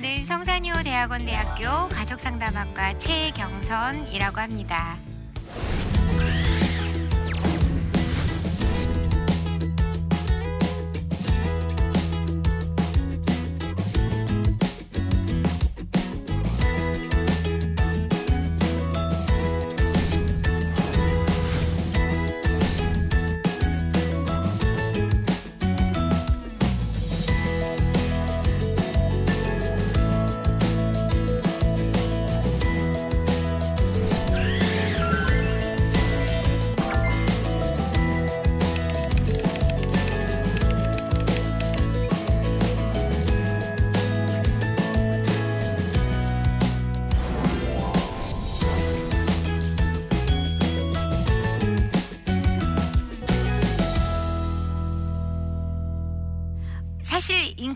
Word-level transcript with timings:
저는 0.00 0.24
성산이호 0.24 0.82
대학원 0.82 1.26
대학교 1.26 1.86
가족상담학과 1.90 2.96
최경선이라고 2.96 4.40
합니다. 4.40 4.96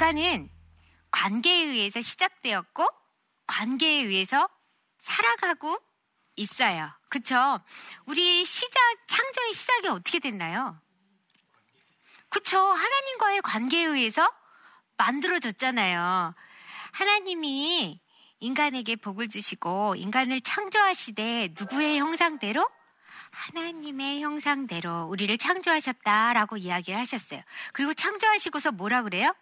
인간은 0.04 0.50
관계에 1.10 1.64
의해서 1.64 2.02
시작되었고 2.02 2.86
관계에 3.46 4.02
의해서 4.02 4.50
살아가고 4.98 5.78
있어요. 6.36 6.90
그쵸? 7.08 7.58
우리 8.04 8.44
시작, 8.44 8.80
창조의 9.06 9.54
시작이 9.54 9.88
어떻게 9.88 10.18
됐나요? 10.18 10.78
그쵸? 12.28 12.58
하나님과의 12.60 13.40
관계에 13.40 13.84
의해서 13.84 14.30
만들어졌잖아요. 14.98 16.34
하나님이 16.92 17.98
인간에게 18.40 18.96
복을 18.96 19.30
주시고 19.30 19.94
인간을 19.96 20.42
창조하시되 20.42 21.54
누구의 21.58 21.98
형상대로? 21.98 22.68
하나님의 23.30 24.20
형상대로 24.20 25.04
우리를 25.04 25.38
창조하셨다라고 25.38 26.58
이야기를 26.58 27.00
하셨어요. 27.00 27.40
그리고 27.72 27.94
창조하시고서 27.94 28.72
뭐라 28.72 29.02
그래요? 29.02 29.34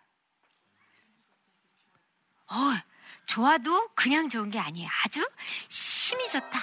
어, 2.48 2.54
좋아도 3.26 3.88
그냥 3.94 4.28
좋은 4.28 4.50
게 4.50 4.58
아니에요. 4.58 4.88
아주 5.04 5.26
심이 5.69 6.26
좋다. 6.28 6.60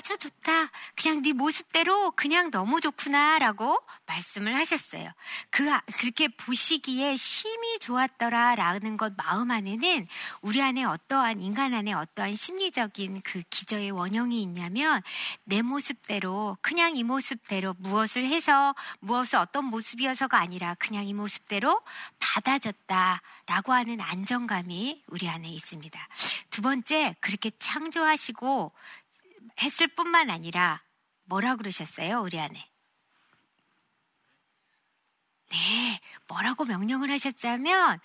아주 0.00 0.16
좋다. 0.16 0.70
그냥 0.96 1.20
네 1.20 1.34
모습대로 1.34 2.12
그냥 2.12 2.50
너무 2.50 2.80
좋구나라고 2.80 3.78
말씀을 4.06 4.54
하셨어요. 4.54 5.10
그 5.50 5.70
그렇게 5.98 6.28
보시기에 6.28 7.16
심이 7.16 7.78
좋았더라라는 7.80 8.96
것 8.96 9.12
마음 9.14 9.50
안에는 9.50 10.08
우리 10.40 10.62
안에 10.62 10.84
어떠한 10.84 11.42
인간 11.42 11.74
안에 11.74 11.92
어떠한 11.92 12.34
심리적인 12.34 13.20
그 13.22 13.42
기저의 13.50 13.90
원형이 13.90 14.40
있냐면 14.40 15.02
내 15.44 15.60
모습대로 15.60 16.56
그냥 16.62 16.96
이 16.96 17.04
모습대로 17.04 17.74
무엇을 17.78 18.24
해서 18.24 18.74
무엇을 19.00 19.38
어떤 19.38 19.66
모습이어서가 19.66 20.38
아니라 20.38 20.76
그냥 20.78 21.06
이 21.06 21.12
모습대로 21.12 21.78
받아졌다라고 22.20 23.74
하는 23.74 24.00
안정감이 24.00 25.04
우리 25.08 25.28
안에 25.28 25.46
있습니다. 25.50 26.08
두 26.48 26.62
번째 26.62 27.14
그렇게 27.20 27.50
창조하시고 27.58 28.72
했을 29.62 29.88
뿐만 29.88 30.30
아니라 30.30 30.82
뭐라 31.24 31.56
그러셨어요, 31.56 32.20
우리 32.20 32.38
안에? 32.40 32.70
네, 35.50 36.00
뭐라고 36.28 36.64
명령을 36.64 37.10
하셨자면 37.10 37.98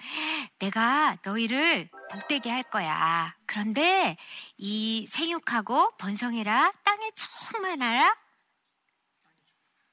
내가 0.58 1.18
너희를 1.24 1.90
복되게 2.12 2.50
할 2.50 2.64
거야. 2.64 3.36
그런데 3.46 4.18
이 4.58 5.06
생육하고 5.10 5.96
번성해라, 5.98 6.74
땅에 6.84 7.10
충만하라. 7.16 8.16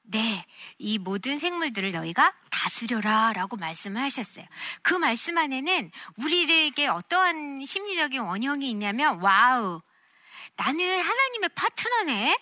네, 0.05 0.45
이 0.79 0.97
모든 0.97 1.39
생물들을 1.39 1.91
너희가 1.91 2.33
다스려라 2.49 3.33
라고 3.33 3.55
말씀을 3.55 4.01
하셨어요. 4.01 4.45
그 4.81 4.93
말씀 4.95 5.37
안에는 5.37 5.91
우리에게 6.17 6.87
어떠한 6.87 7.65
심리적인 7.65 8.21
원형이 8.21 8.69
있냐면, 8.71 9.21
wow, 9.21 9.81
나는 10.55 10.99
하나님의 11.01 11.49
파트너네. 11.55 12.37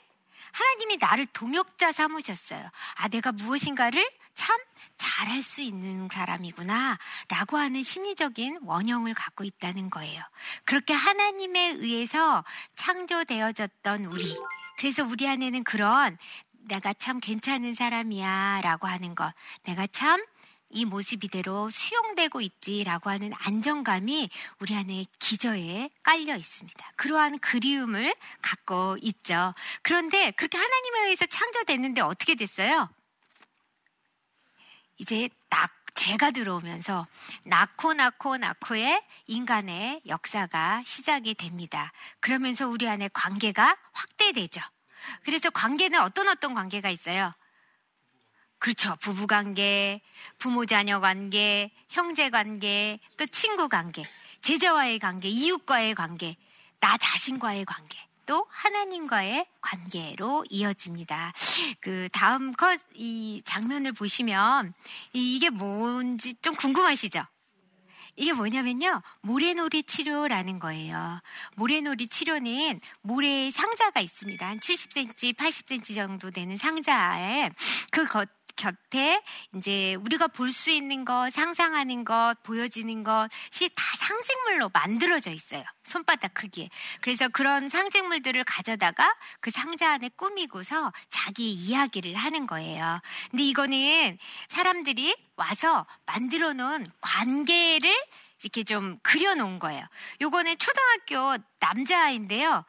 하나님이 0.51 0.97
나를 0.97 1.27
동역자 1.27 1.91
삼으셨어요. 1.91 2.69
아, 2.95 3.07
내가 3.07 3.31
무엇인가를 3.31 4.05
참 4.33 4.57
잘할 4.97 5.41
수 5.43 5.61
있는 5.61 6.09
사람이구나. 6.11 6.97
라고 7.29 7.57
하는 7.57 7.83
심리적인 7.83 8.59
원형을 8.63 9.13
갖고 9.13 9.43
있다는 9.43 9.89
거예요. 9.89 10.21
그렇게 10.65 10.93
하나님에 10.93 11.75
의해서 11.77 12.43
창조되어졌던 12.75 14.05
우리. 14.05 14.37
그래서 14.77 15.03
우리 15.05 15.27
안에는 15.27 15.63
그런 15.63 16.17
내가 16.51 16.93
참 16.93 17.19
괜찮은 17.19 17.73
사람이야. 17.73 18.61
라고 18.61 18.87
하는 18.87 19.15
것. 19.15 19.33
내가 19.63 19.87
참 19.87 20.23
이 20.71 20.85
모습 20.85 21.23
이대로 21.23 21.69
수용되고 21.69 22.41
있지라고 22.41 23.09
하는 23.09 23.31
안정감이 23.37 24.29
우리 24.59 24.75
안에 24.75 25.05
기저에 25.19 25.89
깔려 26.03 26.35
있습니다. 26.35 26.91
그러한 26.95 27.39
그리움을 27.39 28.15
갖고 28.41 28.97
있죠. 29.01 29.53
그런데 29.81 30.31
그렇게 30.31 30.57
하나님에 30.57 30.99
의해서 31.05 31.25
창조됐는데 31.25 32.01
어떻게 32.01 32.35
됐어요? 32.35 32.89
이제 34.97 35.29
낙, 35.49 35.71
죄가 35.95 36.31
들어오면서 36.31 37.07
낳고 37.43 37.93
낳고 37.93 38.37
낳고의 38.37 39.03
인간의 39.27 40.01
역사가 40.07 40.83
시작이 40.85 41.33
됩니다. 41.33 41.91
그러면서 42.19 42.67
우리 42.67 42.87
안에 42.87 43.09
관계가 43.13 43.77
확대되죠. 43.91 44.61
그래서 45.23 45.49
관계는 45.49 45.99
어떤 46.01 46.27
어떤 46.27 46.53
관계가 46.53 46.89
있어요? 46.89 47.33
그렇죠. 48.61 48.95
부부 48.97 49.25
관계, 49.25 50.01
부모 50.37 50.67
자녀 50.67 50.99
관계, 50.99 51.71
형제 51.89 52.29
관계, 52.29 52.99
또 53.17 53.25
친구 53.25 53.67
관계, 53.67 54.03
제자와의 54.41 54.99
관계, 54.99 55.29
이웃과의 55.29 55.95
관계, 55.95 56.37
나 56.79 56.95
자신과의 56.95 57.65
관계, 57.65 57.97
또 58.27 58.45
하나님과의 58.49 59.47
관계로 59.61 60.45
이어집니다. 60.47 61.33
그 61.79 62.07
다음 62.11 62.53
컷 62.53 62.79
이 62.93 63.41
장면을 63.45 63.93
보시면 63.93 64.75
이게 65.11 65.49
뭔지 65.49 66.35
좀 66.35 66.53
궁금하시죠? 66.53 67.25
이게 68.15 68.33
뭐냐면요. 68.33 69.01
모래놀이 69.21 69.83
치료라는 69.83 70.59
거예요. 70.59 71.19
모래놀이 71.55 72.07
치료는 72.07 72.79
모래 73.01 73.49
상자가 73.49 73.99
있습니다. 74.01 74.45
한 74.47 74.59
70cm, 74.59 75.33
80cm 75.35 75.95
정도 75.95 76.29
되는 76.29 76.57
상자에 76.57 77.49
그 77.91 78.05
겉, 78.05 78.29
곁에 78.61 79.23
이제 79.55 79.95
우리가 79.95 80.27
볼 80.27 80.51
수 80.51 80.69
있는 80.69 81.05
것, 81.05 81.31
상상하는 81.31 82.05
것, 82.05 82.35
보여지는 82.43 83.03
것이 83.03 83.69
다 83.73 83.83
상징물로 83.97 84.69
만들어져 84.69 85.31
있어요. 85.31 85.63
손바닥 85.83 86.33
크기에. 86.35 86.69
그래서 86.99 87.27
그런 87.29 87.69
상징물들을 87.69 88.43
가져다가 88.43 89.15
그 89.39 89.49
상자 89.49 89.91
안에 89.93 90.09
꾸미고서 90.09 90.93
자기 91.09 91.51
이야기를 91.53 92.13
하는 92.13 92.45
거예요. 92.45 92.99
근데 93.31 93.43
이거는 93.43 94.17
사람들이 94.49 95.15
와서 95.37 95.87
만들어 96.05 96.53
놓은 96.53 96.91
관계를 97.01 97.91
이렇게 98.43 98.63
좀 98.63 98.99
그려 99.01 99.33
놓은 99.35 99.57
거예요. 99.59 99.85
요거는 100.19 100.57
초등학교 100.57 101.41
남자아이인데요. 101.59 102.65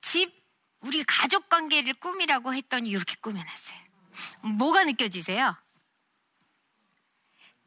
집, 0.00 0.32
우리 0.80 1.04
가족 1.04 1.48
관계를 1.48 1.94
꾸미라고 1.94 2.54
했더니 2.54 2.90
이렇게 2.90 3.14
꾸며놨어요. 3.20 3.87
뭐가 4.42 4.84
느껴지세요? 4.84 5.56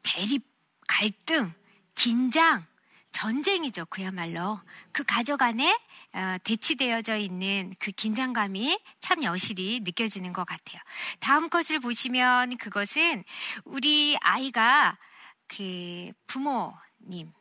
대립, 0.02 0.44
갈등, 0.88 1.52
긴장, 1.94 2.66
전쟁이죠. 3.12 3.84
그야말로. 3.86 4.60
그 4.90 5.04
가족 5.04 5.42
안에 5.42 5.78
어, 6.14 6.36
대치되어져 6.44 7.16
있는 7.16 7.74
그 7.78 7.90
긴장감이 7.90 8.78
참 9.00 9.22
여실히 9.22 9.80
느껴지는 9.82 10.32
것 10.32 10.44
같아요. 10.44 10.80
다음 11.20 11.48
것을 11.48 11.80
보시면 11.80 12.58
그것은 12.58 13.24
우리 13.64 14.16
아이가 14.20 14.98
그 15.46 16.12
부모님, 16.26 17.32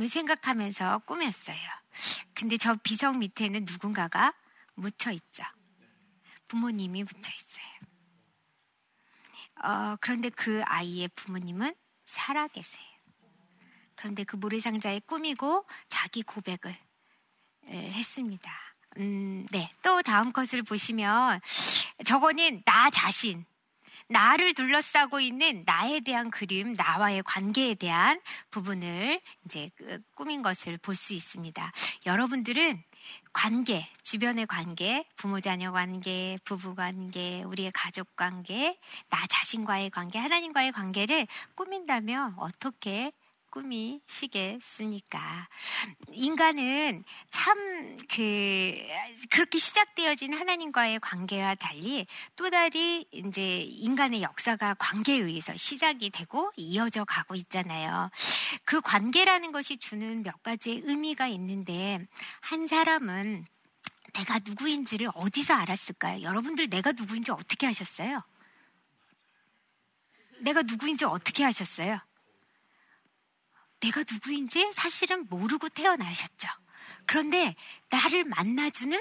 을 0.00 0.08
생각하면서 0.08 1.00
꾸몄어요. 1.06 1.56
근데 2.34 2.56
저 2.56 2.74
비석 2.82 3.18
밑에는 3.18 3.64
누군가가 3.64 4.34
묻혀 4.74 5.12
있죠. 5.12 5.44
부모님이 6.48 7.04
묻혀 7.04 7.30
있어요. 7.32 7.64
어, 9.62 9.96
그런데 10.00 10.30
그 10.30 10.62
아이의 10.66 11.08
부모님은 11.14 11.74
살아 12.06 12.48
계세요. 12.48 12.84
그런데 13.96 14.24
그 14.24 14.36
모래상자에 14.36 15.00
꾸미고 15.00 15.66
자기 15.88 16.22
고백을 16.22 16.76
했습니다. 17.66 18.52
음, 18.98 19.46
네. 19.50 19.72
또 19.82 20.02
다음 20.02 20.32
것을 20.32 20.62
보시면 20.62 21.40
저거는 22.04 22.62
나 22.64 22.90
자신, 22.90 23.44
나를 24.08 24.52
둘러싸고 24.52 25.20
있는 25.20 25.62
나에 25.64 26.00
대한 26.00 26.30
그림, 26.30 26.74
나와의 26.74 27.22
관계에 27.22 27.74
대한 27.74 28.20
부분을 28.50 29.20
이제 29.46 29.70
그 29.76 30.00
꾸민 30.14 30.42
것을 30.42 30.76
볼 30.78 30.94
수 30.94 31.14
있습니다. 31.14 31.72
여러분들은 32.04 32.84
관계, 33.32 33.88
주변의 34.02 34.46
관계, 34.46 35.04
부모 35.16 35.40
자녀 35.40 35.72
관계, 35.72 36.38
부부 36.44 36.74
관계, 36.74 37.42
우리의 37.42 37.72
가족 37.72 38.14
관계, 38.16 38.78
나 39.08 39.26
자신과의 39.26 39.90
관계, 39.90 40.18
하나님과의 40.18 40.72
관계를 40.72 41.26
꾸민다면 41.54 42.34
어떻게 42.38 43.12
꿈이시겠습니까? 43.54 45.48
인간은 46.12 47.04
참 47.30 47.84
그 48.14 48.74
그렇게 49.30 49.58
시작되어진 49.58 50.34
하나님과의 50.34 51.00
관계와 51.00 51.54
달리 51.54 52.06
또 52.36 52.50
다리 52.50 53.06
이제 53.12 53.58
인간의 53.58 54.22
역사가 54.22 54.74
관계에 54.74 55.16
의해서 55.16 55.54
시작이 55.56 56.10
되고 56.10 56.52
이어져 56.56 57.04
가고 57.04 57.34
있잖아요. 57.34 58.10
그 58.64 58.80
관계라는 58.80 59.52
것이 59.52 59.76
주는 59.78 60.22
몇 60.22 60.42
가지의 60.42 60.82
의미가 60.84 61.28
있는데 61.28 62.06
한 62.40 62.66
사람은 62.66 63.46
내가 64.12 64.38
누구인지를 64.44 65.08
어디서 65.14 65.54
알았을까요? 65.54 66.22
여러분들 66.22 66.68
내가 66.68 66.92
누구인지 66.92 67.32
어떻게 67.32 67.66
하셨어요? 67.66 68.22
내가 70.40 70.62
누구인지 70.62 71.04
어떻게 71.04 71.42
하셨어요? 71.42 72.00
내가 73.84 74.02
누구인지 74.10 74.70
사실은 74.72 75.26
모르고 75.28 75.68
태어나셨죠. 75.68 76.48
그런데 77.06 77.54
나를 77.90 78.24
만나주는 78.24 78.98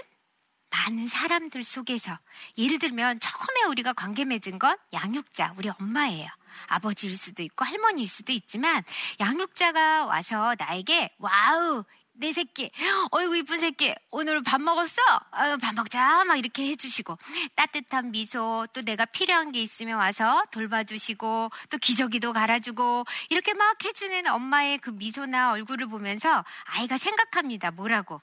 많은 0.70 1.08
사람들 1.08 1.64
속에서 1.64 2.18
예를 2.58 2.80
들면 2.80 3.20
처음에 3.20 3.64
우리가 3.70 3.94
관계 3.94 4.26
맺은 4.26 4.60
건 4.60 4.76
양육자, 4.92 5.54
우리 5.58 5.70
엄마예요. 5.70 6.28
아버지일 6.68 7.16
수도 7.16 7.44
있고 7.44 7.64
할머니일 7.64 8.10
수도 8.10 8.34
있지만 8.34 8.84
양육자가 9.20 10.06
와서 10.06 10.56
나에게 10.58 11.16
wow 11.18 11.86
내 12.16 12.32
새끼, 12.32 12.72
어이구 13.10 13.38
이쁜 13.38 13.60
새끼, 13.60 13.94
오늘 14.12 14.44
밥 14.44 14.62
먹었어? 14.62 15.02
아유, 15.32 15.58
밥 15.58 15.74
먹자 15.74 16.24
막 16.26 16.36
이렇게 16.38 16.68
해주시고 16.70 17.18
따뜻한 17.56 18.12
미소, 18.12 18.68
또 18.72 18.84
내가 18.84 19.06
필요한 19.06 19.52
게 19.52 19.62
있으면 19.62 19.98
와서 19.98 20.44
돌봐주시고 20.52 21.50
또 21.70 21.78
기저귀도 21.80 22.34
갈아주고 22.34 23.06
이렇게 23.30 23.54
막 23.56 23.84
해주는 23.84 24.28
엄마의 24.28 24.78
그 24.78 24.92
미소나 24.92 25.54
얼굴을 25.54 25.88
보면서 25.88 26.46
아이가 26.66 27.00
생각합니다. 27.00 27.72
뭐라고? 27.72 28.22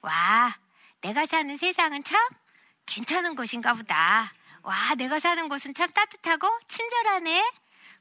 와, 0.00 0.56
내가 1.00 1.24
사는 1.26 1.56
세상은 1.56 2.02
참 2.02 2.20
괜찮은 2.86 3.36
곳인가 3.36 3.72
보다. 3.74 4.32
와, 4.62 4.94
내가 4.96 5.20
사는 5.20 5.48
곳은 5.48 5.74
참 5.74 5.90
따뜻하고 5.92 6.48
친절하네. 6.66 7.52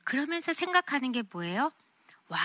그러면서 0.04 0.54
생각하는 0.54 1.12
게 1.12 1.22
뭐예요? 1.32 1.72
와, 2.28 2.40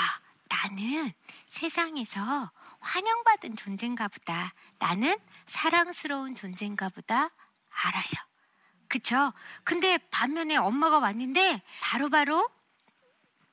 나는 0.49 1.13
세상에서 1.49 2.51
환영받은 2.83 3.57
존재인가 3.57 4.09
보다. 4.09 4.53
나는 4.79 5.17
사랑스러운 5.47 6.35
존재인가 6.35 6.89
보다. 6.91 7.31
알아요. 7.71 8.05
그쵸? 8.89 9.33
근데 9.65 9.97
반면에 10.11 10.57
엄마가 10.57 10.99
왔는데 10.99 11.63
바로바로 11.81 12.37
바로 12.43 12.51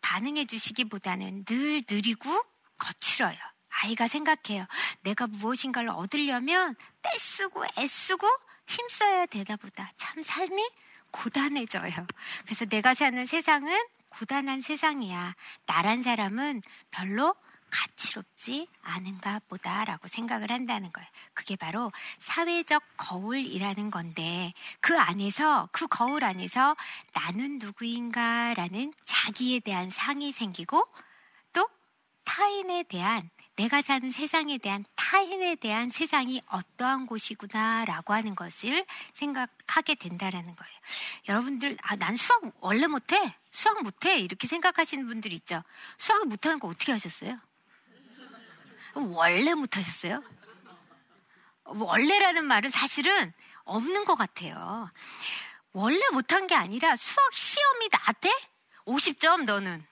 반응해 0.02 0.46
주시기보다는 0.46 1.46
늘 1.46 1.84
느리고 1.90 2.44
거칠어요. 2.78 3.38
아이가 3.70 4.08
생각해요. 4.08 4.66
내가 5.02 5.28
무엇인가를 5.28 5.90
얻으려면 5.90 6.76
떼쓰고 7.02 7.64
애쓰고 7.78 8.28
힘써야 8.68 9.26
되나 9.28 9.56
보다. 9.56 9.92
참 9.98 10.22
삶이 10.22 10.70
고단해져요. 11.12 11.92
그래서 12.46 12.66
내가 12.66 12.94
사는 12.94 13.26
세상은 13.26 13.78
고단한 14.10 14.62
세상이야. 14.62 15.36
나란 15.66 16.04
사람은 16.04 16.62
별로 16.92 17.36
가치롭지 17.72 18.68
않은가 18.82 19.40
보다라고 19.48 20.08
생각을 20.08 20.52
한다는 20.52 20.92
거예요. 20.92 21.08
그게 21.34 21.56
바로 21.56 21.92
사회적 22.20 22.84
거울이라는 22.98 23.92
건데 23.92 24.54
그 24.80 24.98
안에서 24.98 25.70
그 25.72 25.88
거울 25.88 26.24
안에서 26.24 26.76
나는 27.14 27.58
누구인가라는 27.60 28.94
자기에 29.06 29.60
대한 29.60 29.90
상이 29.90 30.32
생기고 30.32 30.88
또 31.54 31.70
타인에 32.26 32.84
대한 32.84 33.30
내가 33.56 33.82
사는 33.82 34.10
세상에 34.10 34.58
대한 34.58 34.86
타인에 34.96 35.56
대한 35.56 35.90
세상이 35.90 36.42
어떠한 36.48 37.08
곳이구나라고 37.08 38.14
하는 38.14 38.34
것을 38.34 38.86
생각하게 39.14 39.96
된다라는 39.96 40.56
거예요. 40.56 40.74
여러분들 41.28 41.78
아 41.82 41.96
난 41.98 42.16
수학 42.16 42.42
원래 42.62 42.88
못해 42.88 43.36
수학 43.52 43.84
못해 43.84 44.18
이렇게 44.18 44.48
생각하시는 44.48 45.06
분들 45.08 45.34
있죠. 45.34 45.62
수학을 45.98 46.28
못하는 46.28 46.60
거 46.60 46.70
어떻게 46.70 46.94
하셨어요? 46.94 47.38
원래 49.00 49.54
못하셨어요? 49.54 50.24
원래라는 51.66 52.46
말은 52.46 52.72
사실은 52.72 53.34
없는 53.64 54.06
것 54.06 54.16
같아요. 54.16 54.92
원래 55.72 56.02
못한 56.12 56.48
게 56.48 56.56
아니라 56.56 56.96
수학 56.96 57.34
시험이 57.34 57.90
나한테 57.92 58.32
50점 58.86 59.44
너는. 59.44 59.86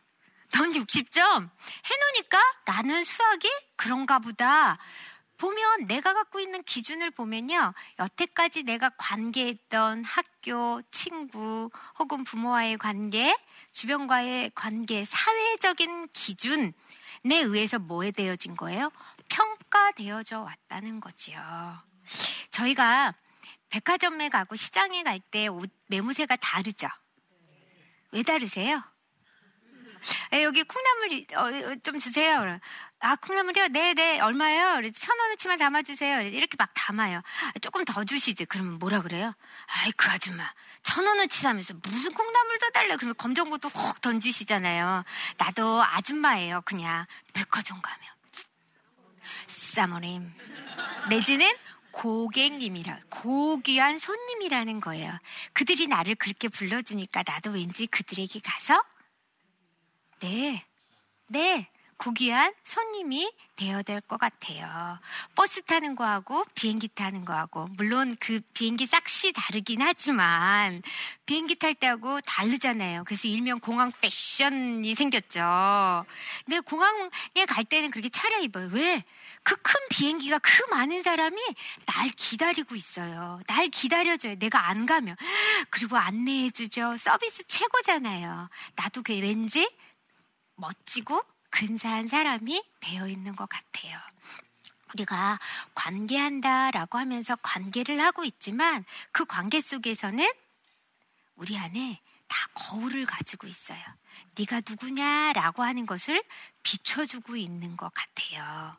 넌 0.53 0.71
60점. 0.71 1.49
해놓으니까 1.85 2.41
나는 2.65 3.03
수학이 3.03 3.49
그런가 3.75 4.19
보다. 4.19 4.77
보면 5.37 5.87
내가 5.87 6.13
갖고 6.13 6.39
있는 6.39 6.63
기준을 6.63 7.11
보면요. 7.11 7.73
여태까지 7.99 8.63
내가 8.63 8.89
관계했던 8.97 10.03
학교, 10.03 10.81
친구, 10.91 11.69
혹은 11.99 12.23
부모와의 12.23 12.77
관계, 12.77 13.37
주변과의 13.71 14.51
관계, 14.55 15.05
사회적인 15.05 16.09
기준, 16.13 16.73
내 17.23 17.37
의해서 17.37 17.79
뭐에 17.79 18.11
되어진 18.11 18.55
거예요? 18.55 18.91
평가되어져 19.29 20.41
왔다는 20.41 20.99
거지요. 20.99 21.39
저희가 22.51 23.13
백화점에 23.69 24.29
가고 24.29 24.55
시장에 24.55 25.03
갈때 25.03 25.47
매무새가 25.87 26.37
다르죠? 26.37 26.87
왜 28.11 28.23
다르세요? 28.23 28.81
에, 30.33 30.43
여기 30.43 30.63
콩나물 30.63 31.25
어, 31.35 31.75
좀 31.83 31.99
주세요. 31.99 32.59
아, 32.99 33.15
콩나물이요? 33.15 33.67
네, 33.69 33.93
네. 33.93 34.19
얼마예요? 34.19 34.81
천 34.93 35.19
원어치만 35.19 35.57
담아주세요. 35.57 36.21
이렇게 36.21 36.55
막 36.57 36.71
담아요. 36.73 37.21
조금 37.61 37.85
더 37.85 38.03
주시지. 38.03 38.45
그러면 38.45 38.79
뭐라 38.79 39.01
그래요? 39.01 39.33
아이, 39.67 39.91
그 39.91 40.09
아줌마. 40.09 40.43
천 40.83 41.05
원어치 41.05 41.39
사면서 41.39 41.73
무슨 41.83 42.13
콩나물 42.13 42.57
더 42.59 42.69
달래? 42.69 42.95
그러면 42.95 43.15
검정부터 43.17 43.69
확 43.73 44.01
던지시잖아요. 44.01 45.03
나도 45.37 45.83
아줌마예요. 45.83 46.61
그냥 46.61 47.05
백화점 47.33 47.81
가면. 47.81 48.09
사모님. 49.47 50.33
내지는 51.09 51.53
고객님이라 51.91 52.99
고귀한 53.09 53.97
손님이라는 53.99 54.81
거예요. 54.81 55.17
그들이 55.53 55.87
나를 55.87 56.15
그렇게 56.15 56.47
불러주니까 56.47 57.23
나도 57.25 57.51
왠지 57.51 57.87
그들에게 57.87 58.39
가서 58.43 58.83
네, 60.19 60.63
네, 61.27 61.69
고귀한 61.97 62.53
손님이 62.63 63.31
되어야 63.55 63.81
될 63.81 64.01
것 64.01 64.19
같아요. 64.19 64.99
버스 65.33 65.63
타는 65.63 65.95
거하고 65.95 66.45
비행기 66.53 66.89
타는 66.89 67.25
거하고 67.25 67.67
물론 67.75 68.15
그 68.19 68.39
비행기 68.53 68.85
싹시 68.85 69.33
다르긴 69.33 69.81
하지만 69.81 70.83
비행기 71.25 71.55
탈 71.55 71.73
때하고 71.73 72.21
다르잖아요. 72.21 73.03
그래서 73.03 73.27
일명 73.27 73.59
공항 73.59 73.91
패션이 73.99 74.93
생겼죠. 74.93 76.05
근데 76.45 76.59
공항에 76.59 77.09
갈 77.47 77.63
때는 77.65 77.89
그렇게 77.91 78.09
차려 78.09 78.41
입어요. 78.41 78.69
왜? 78.71 79.03
그 79.43 79.55
큰 79.63 79.73
비행기가 79.89 80.37
그 80.39 80.49
많은 80.69 81.01
사람이 81.01 81.41
날 81.87 82.09
기다리고 82.09 82.75
있어요. 82.75 83.39
날 83.47 83.67
기다려줘요. 83.69 84.35
내가 84.35 84.67
안 84.69 84.85
가면. 84.85 85.15
그리고 85.71 85.97
안내해주죠. 85.97 86.97
서비스 86.97 87.43
최고잖아요. 87.47 88.49
나도 88.75 89.01
그 89.03 89.13
왠지 89.19 89.67
멋지고 90.57 91.23
근사한 91.49 92.07
사람이 92.07 92.63
되어 92.81 93.07
있는 93.07 93.35
것 93.35 93.47
같아요. 93.47 93.97
우리가 94.93 95.39
관계한다 95.75 96.71
라고 96.71 96.97
하면서 96.97 97.35
관계를 97.37 98.01
하고 98.01 98.23
있지만 98.23 98.85
그 99.11 99.25
관계 99.25 99.61
속에서는 99.61 100.25
우리 101.35 101.57
안에 101.57 102.01
다 102.27 102.47
거울을 102.53 103.05
가지고 103.05 103.47
있어요. 103.47 103.79
네가 104.37 104.61
누구냐라고 104.67 105.63
하는 105.63 105.85
것을 105.85 106.23
비춰주고 106.63 107.35
있는 107.35 107.77
것 107.77 107.93
같아요. 107.93 108.75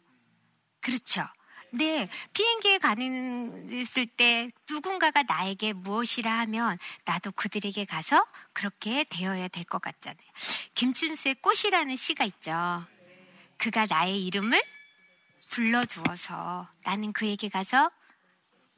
그렇죠? 0.81 1.27
네, 1.71 2.09
비행기에 2.33 2.79
가는 2.79 3.71
있을 3.71 4.07
때 4.07 4.51
누군가가 4.71 5.23
나에게 5.23 5.75
무엇이라 5.75 6.39
하면 6.41 6.79
나도 7.05 7.33
그들에게 7.33 7.85
가서 7.85 8.27
그렇게 8.53 9.05
되어야 9.05 9.49
될 9.49 9.65
것 9.65 9.83
같잖아요. 9.83 10.27
김춘수의 10.75 11.37
꽃이라는 11.43 11.95
시가 11.95 12.25
있죠. 12.25 12.85
그가 13.59 13.87
나의 13.87 14.25
이름을 14.27 14.63
불러주어서 15.51 16.69
나는 16.85 17.13
그에게 17.13 17.49
가서 17.49 17.91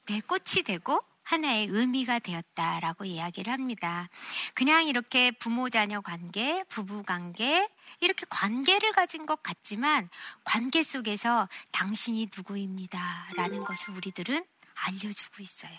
내 0.06 0.20
꽃이 0.20 0.64
되고 0.64 1.00
하나의 1.30 1.68
의미가 1.70 2.18
되었다라고 2.18 3.04
이야기를 3.04 3.52
합니다. 3.52 4.08
그냥 4.52 4.88
이렇게 4.88 5.30
부모 5.30 5.70
자녀 5.70 6.00
관계, 6.00 6.64
부부 6.64 7.04
관계, 7.04 7.68
이렇게 8.00 8.26
관계를 8.28 8.90
가진 8.90 9.26
것 9.26 9.40
같지만 9.40 10.10
관계 10.42 10.82
속에서 10.82 11.48
당신이 11.70 12.30
누구입니다. 12.36 13.28
라는 13.36 13.62
것을 13.62 13.94
우리들은 13.94 14.44
알려주고 14.74 15.40
있어요. 15.40 15.78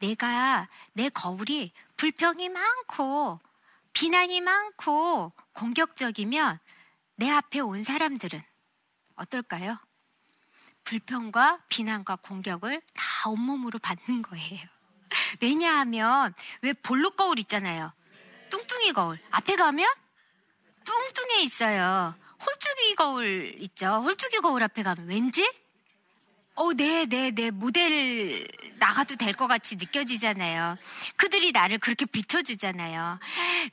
내가, 0.00 0.68
내 0.92 1.08
거울이 1.08 1.72
불평이 1.96 2.50
많고 2.50 3.40
비난이 3.94 4.42
많고 4.42 5.32
공격적이면 5.54 6.58
내 7.16 7.30
앞에 7.30 7.60
온 7.60 7.84
사람들은 7.84 8.42
어떨까요? 9.16 9.78
불평과 10.82 11.60
비난과 11.70 12.16
공격을 12.16 12.82
다 12.92 13.30
온몸으로 13.30 13.78
받는 13.78 14.20
거예요. 14.20 14.73
왜냐하면 15.40 16.34
왜 16.62 16.72
볼록 16.72 17.16
거울 17.16 17.38
있잖아요. 17.40 17.92
뚱뚱이 18.50 18.92
거울. 18.92 19.18
앞에 19.30 19.56
가면 19.56 19.88
뚱뚱해 20.84 21.42
있어요. 21.42 22.14
홀쭉이 22.44 22.94
거울 22.96 23.54
있죠. 23.60 24.02
홀쭉이 24.02 24.40
거울 24.42 24.62
앞에 24.62 24.82
가면 24.82 25.06
왠지 25.08 25.50
어, 26.56 26.72
네, 26.72 27.04
네, 27.06 27.30
네. 27.32 27.50
모델 27.50 28.46
나가도 28.78 29.16
될 29.16 29.34
것 29.34 29.48
같이 29.48 29.74
느껴지잖아요. 29.76 30.76
그들이 31.16 31.50
나를 31.52 31.78
그렇게 31.78 32.04
비춰주잖아요. 32.06 33.18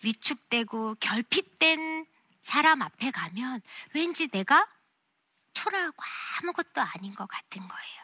위축되고 0.03 0.95
결핍된 1.00 2.07
사람 2.41 2.81
앞에 2.81 3.12
가면 3.12 3.62
왠지 3.93 4.27
내가 4.29 4.67
초라하고 5.53 5.95
아무것도 6.41 6.81
아닌 6.81 7.13
것 7.13 7.27
같은 7.27 7.67
거예요. 7.67 8.00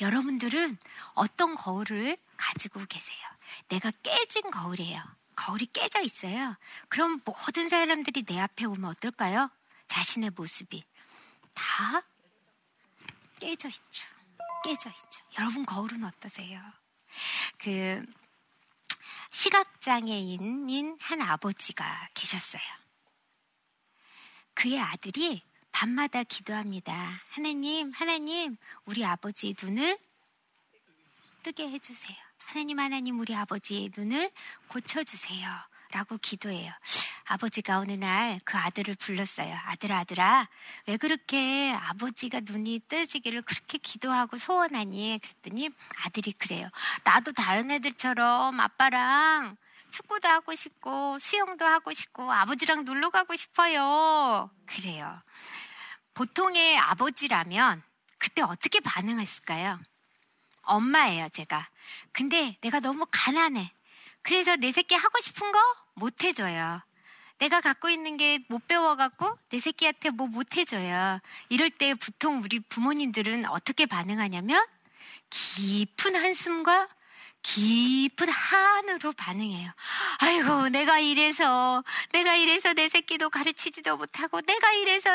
여러분들은 0.00 0.78
어떤 1.14 1.54
거울을 1.54 2.16
가지고 2.36 2.84
계세요? 2.86 3.18
내가 3.68 3.90
깨진 4.02 4.50
거울이에요. 4.50 5.02
거울이 5.36 5.66
깨져 5.66 6.00
있어요. 6.00 6.56
그럼 6.88 7.20
모든 7.24 7.68
사람들이 7.68 8.24
내 8.24 8.38
앞에 8.40 8.64
오면 8.64 8.84
어떨까요? 8.90 9.50
자신의 9.86 10.30
모습이 10.30 10.84
다 11.54 12.02
깨져 13.38 13.68
있죠. 13.68 14.06
깨져 14.64 14.90
있죠. 14.90 15.24
여러분 15.38 15.64
거울은 15.64 16.04
어떠세요? 16.04 16.60
그 17.58 18.04
시각장애인인 19.30 20.98
한 21.00 21.22
아버지가 21.22 22.08
계셨어요. 22.14 22.62
그의 24.54 24.80
아들이 24.80 25.42
밤마다 25.78 26.24
기도합니다. 26.24 27.20
하나님, 27.30 27.92
하나님, 27.92 28.56
우리 28.84 29.04
아버지의 29.04 29.54
눈을 29.62 29.96
뜨게 31.44 31.70
해주세요. 31.70 32.16
하나님, 32.38 32.80
하나님, 32.80 33.20
우리 33.20 33.32
아버지의 33.32 33.92
눈을 33.96 34.32
고쳐주세요. 34.66 35.48
라고 35.92 36.18
기도해요. 36.18 36.72
아버지가 37.26 37.78
어느 37.78 37.92
날 37.92 38.40
그 38.44 38.58
아들을 38.58 38.96
불렀어요. 38.96 39.54
아들아, 39.66 39.98
아들아, 39.98 40.48
왜 40.88 40.96
그렇게 40.96 41.72
아버지가 41.72 42.40
눈이 42.40 42.80
뜨지기를 42.88 43.42
그렇게 43.42 43.78
기도하고 43.78 44.36
소원하니? 44.36 45.20
그랬더니 45.22 45.70
아들이 46.04 46.32
그래요. 46.32 46.68
나도 47.04 47.30
다른 47.30 47.70
애들처럼 47.70 48.58
아빠랑 48.58 49.56
축구도 49.92 50.26
하고 50.26 50.56
싶고, 50.56 51.20
수영도 51.20 51.64
하고 51.64 51.92
싶고, 51.92 52.30
아버지랑 52.32 52.84
놀러 52.84 53.10
가고 53.10 53.36
싶어요. 53.36 54.50
그래요. 54.66 55.22
보통의 56.18 56.76
아버지라면 56.76 57.80
그때 58.18 58.42
어떻게 58.42 58.80
반응했을까요? 58.80 59.78
엄마예요, 60.62 61.28
제가. 61.28 61.68
근데 62.10 62.56
내가 62.60 62.80
너무 62.80 63.06
가난해. 63.08 63.72
그래서 64.22 64.56
내 64.56 64.72
새끼 64.72 64.94
하고 64.96 65.20
싶은 65.20 65.52
거 65.52 65.58
못 65.94 66.22
해줘요. 66.22 66.80
내가 67.38 67.60
갖고 67.60 67.88
있는 67.88 68.16
게 68.16 68.38
못 68.48 68.66
배워갖고 68.68 69.36
내 69.50 69.58
새끼한테 69.60 70.10
뭐 70.10 70.26
못 70.28 70.56
해줘요. 70.56 71.20
이럴 71.48 71.70
때 71.70 71.94
보통 71.94 72.40
우리 72.42 72.60
부모님들은 72.60 73.46
어떻게 73.46 73.86
반응하냐면 73.86 74.64
깊은 75.30 76.14
한숨과 76.16 76.88
깊은 77.42 78.28
한으로 78.28 79.12
반응해요. 79.12 79.70
아이고, 80.20 80.68
내가 80.68 80.98
이래서, 80.98 81.82
내가 82.12 82.34
이래서 82.34 82.72
내 82.72 82.88
새끼도 82.88 83.30
가르치지도 83.30 83.96
못하고, 83.96 84.40
내가 84.42 84.72
이래서, 84.72 85.10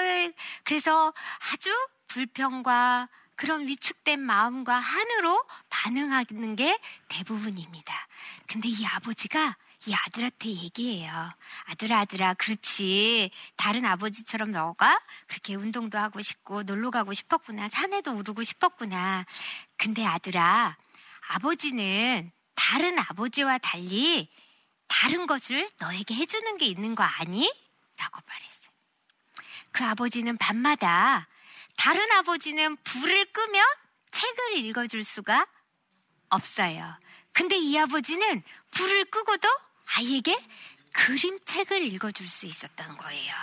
그래서 0.63 1.13
아주 1.51 1.69
불평과 2.07 3.09
그런 3.35 3.67
위축된 3.67 4.19
마음과 4.19 4.75
한으로 4.79 5.43
반응하는 5.69 6.55
게 6.55 6.79
대부분입니다. 7.09 8.07
근데 8.47 8.69
이 8.69 8.85
아버지가 8.85 9.57
이 9.85 9.93
아들한테 9.93 10.49
얘기해요. 10.49 11.11
아들아, 11.65 11.99
아들아, 12.01 12.35
그렇지. 12.35 13.31
다른 13.57 13.85
아버지처럼 13.85 14.51
너가 14.51 15.01
그렇게 15.27 15.55
운동도 15.55 15.97
하고 15.97 16.21
싶고 16.21 16.63
놀러 16.63 16.89
가고 16.89 17.13
싶었구나. 17.13 17.67
산에도 17.67 18.15
오르고 18.15 18.43
싶었구나. 18.43 19.25
근데 19.75 20.05
아들아, 20.05 20.77
아버지는 21.29 22.31
다른 22.55 22.99
아버지와 22.99 23.57
달리 23.57 24.29
다른 24.87 25.25
것을 25.25 25.69
너에게 25.79 26.13
해주는 26.15 26.57
게 26.57 26.65
있는 26.65 26.95
거 26.95 27.03
아니? 27.03 27.51
라고 27.97 28.19
말했어요. 28.27 28.71
그 29.71 29.83
아버지는 29.83 30.37
밤마다 30.37 31.27
다른 31.77 32.11
아버지는 32.11 32.77
불을 32.77 33.25
끄면 33.31 33.65
책을 34.11 34.57
읽어줄 34.57 35.03
수가 35.03 35.47
없어요. 36.29 36.95
근데 37.31 37.57
이 37.57 37.77
아버지는 37.77 38.43
불을 38.71 39.05
끄고도 39.05 39.47
아이에게 39.95 40.37
그림책을 40.93 41.83
읽어줄 41.83 42.27
수 42.27 42.45
있었던 42.45 42.97
거예요. 42.97 43.33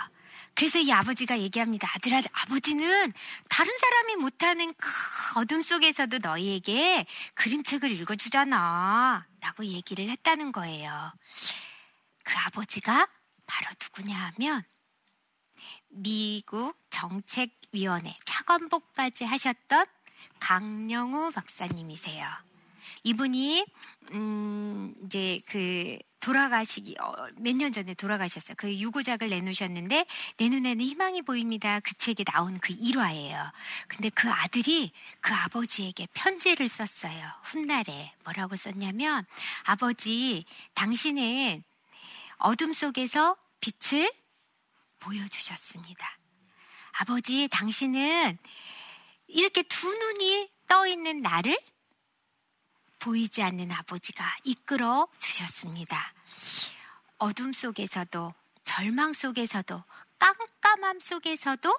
그래서 0.61 0.77
이 0.77 0.91
아버지가 0.91 1.39
얘기합니다. 1.39 1.89
아들아, 1.95 2.21
아버지는 2.33 3.11
다른 3.49 3.77
사람이 3.79 4.17
못하는 4.17 4.71
그 4.75 4.89
어둠 5.39 5.63
속에서도 5.63 6.19
너희에게 6.19 7.07
그림책을 7.33 7.89
읽어주잖아. 7.89 9.25
라고 9.39 9.65
얘기를 9.65 10.07
했다는 10.07 10.51
거예요. 10.51 11.13
그 12.23 12.35
아버지가 12.45 13.07
바로 13.47 13.71
누구냐 13.81 14.15
하면 14.35 14.63
미국 15.89 16.77
정책위원회 16.91 18.15
차관복까지 18.25 19.23
하셨던 19.23 19.87
강영우 20.39 21.31
박사님이세요. 21.31 22.27
이분이 23.01 23.65
음 24.13 24.93
이제 25.05 25.41
그 25.45 25.97
돌아가시기 26.19 26.95
어, 26.99 27.27
몇 27.37 27.55
년 27.55 27.71
전에 27.71 27.93
돌아가셨어요. 27.93 28.55
그 28.57 28.73
유고작을 28.73 29.29
내놓으셨는데 29.29 30.05
내 30.37 30.49
눈에는 30.49 30.81
희망이 30.81 31.21
보입니다. 31.21 31.79
그 31.79 31.93
책에 31.95 32.23
나온 32.23 32.59
그 32.59 32.73
일화예요. 32.77 33.51
근데 33.87 34.09
그 34.09 34.29
아들이 34.29 34.91
그 35.19 35.33
아버지에게 35.33 36.07
편지를 36.13 36.69
썼어요. 36.69 37.27
훗날에 37.43 38.13
뭐라고 38.23 38.55
썼냐면 38.55 39.25
아버지 39.63 40.45
당신은 40.73 41.63
어둠 42.37 42.73
속에서 42.73 43.37
빛을 43.61 44.11
보여주셨습니다. 44.99 46.17
아버지 46.93 47.47
당신은 47.47 48.37
이렇게 49.27 49.63
두 49.63 49.87
눈이 49.87 50.49
떠 50.67 50.85
있는 50.87 51.21
나를 51.21 51.57
보이지 53.01 53.41
않는 53.41 53.71
아버지가 53.71 54.37
이끌어 54.43 55.07
주셨습니다. 55.17 56.13
어둠 57.17 57.51
속에서도 57.51 58.33
절망 58.63 59.13
속에서도 59.13 59.83
깜깜함 60.19 60.99
속에서도 60.99 61.77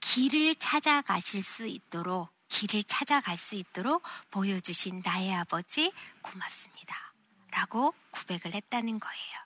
길을 0.00 0.54
찾아가실 0.56 1.42
수 1.42 1.66
있도록 1.66 2.28
길을 2.48 2.84
찾아갈 2.84 3.36
수 3.36 3.54
있도록 3.54 4.02
보여주신 4.30 5.02
나의 5.04 5.34
아버지 5.34 5.92
고맙습니다. 6.22 7.14
라고 7.50 7.94
고백을 8.10 8.52
했다는 8.52 9.00
거예요. 9.00 9.38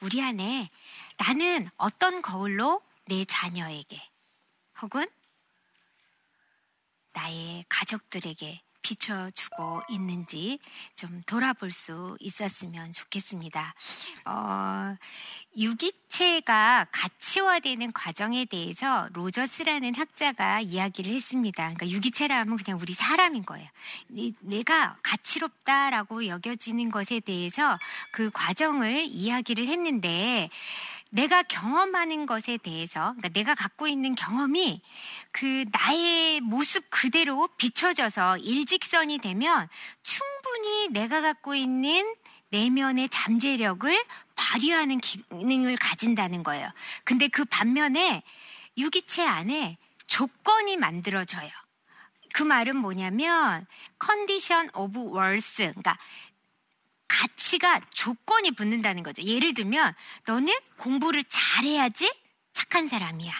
우리 0.00 0.22
안에 0.22 0.70
나는 1.16 1.68
어떤 1.76 2.22
거울로 2.22 2.80
내 3.06 3.24
자녀에게 3.24 4.00
혹은 4.82 5.06
나의 7.12 7.64
가족들에게 7.68 8.62
비춰주고 8.84 9.82
있는지 9.88 10.60
좀 10.94 11.22
돌아볼 11.26 11.72
수 11.72 12.16
있었으면 12.20 12.92
좋겠습니다. 12.92 13.74
어, 14.26 14.96
유기체가 15.56 16.86
가치화되는 16.92 17.92
과정에 17.92 18.44
대해서 18.44 19.08
로저스라는 19.12 19.94
학자가 19.94 20.60
이야기를 20.60 21.12
했습니다. 21.12 21.62
그러니까 21.62 21.88
유기체라 21.88 22.38
하면 22.40 22.58
그냥 22.58 22.78
우리 22.80 22.92
사람인 22.92 23.44
거예요. 23.44 23.68
내가 24.40 24.96
가치롭다라고 25.02 26.26
여겨지는 26.26 26.90
것에 26.90 27.20
대해서 27.20 27.78
그 28.10 28.30
과정을 28.30 29.06
이야기를 29.08 29.66
했는데 29.66 30.50
내가 31.14 31.44
경험하는 31.44 32.26
것에 32.26 32.56
대해서, 32.56 33.12
그러니까 33.12 33.28
내가 33.28 33.54
갖고 33.54 33.86
있는 33.86 34.16
경험이 34.16 34.82
그 35.30 35.64
나의 35.70 36.40
모습 36.40 36.90
그대로 36.90 37.46
비춰져서 37.56 38.38
일직선이 38.38 39.18
되면 39.18 39.68
충분히 40.02 40.88
내가 40.88 41.20
갖고 41.20 41.54
있는 41.54 42.16
내면의 42.50 43.08
잠재력을 43.10 44.04
발휘하는 44.34 44.98
기능을 44.98 45.76
가진다는 45.76 46.42
거예요. 46.42 46.68
근데 47.04 47.28
그 47.28 47.44
반면에 47.44 48.24
유기체 48.76 49.22
안에 49.22 49.78
조건이 50.08 50.76
만들어져요. 50.76 51.48
그 52.32 52.42
말은 52.42 52.74
뭐냐면 52.74 53.64
condition 54.00 54.68
of 54.74 55.10
worth 55.10 55.62
그러니까 55.62 55.96
가치가 57.08 57.80
조건이 57.92 58.52
붙는다는 58.52 59.02
거죠. 59.02 59.22
예를 59.22 59.54
들면 59.54 59.94
너는 60.26 60.52
공부를 60.76 61.22
잘해야지 61.24 62.12
착한 62.52 62.88
사람이야. 62.88 63.32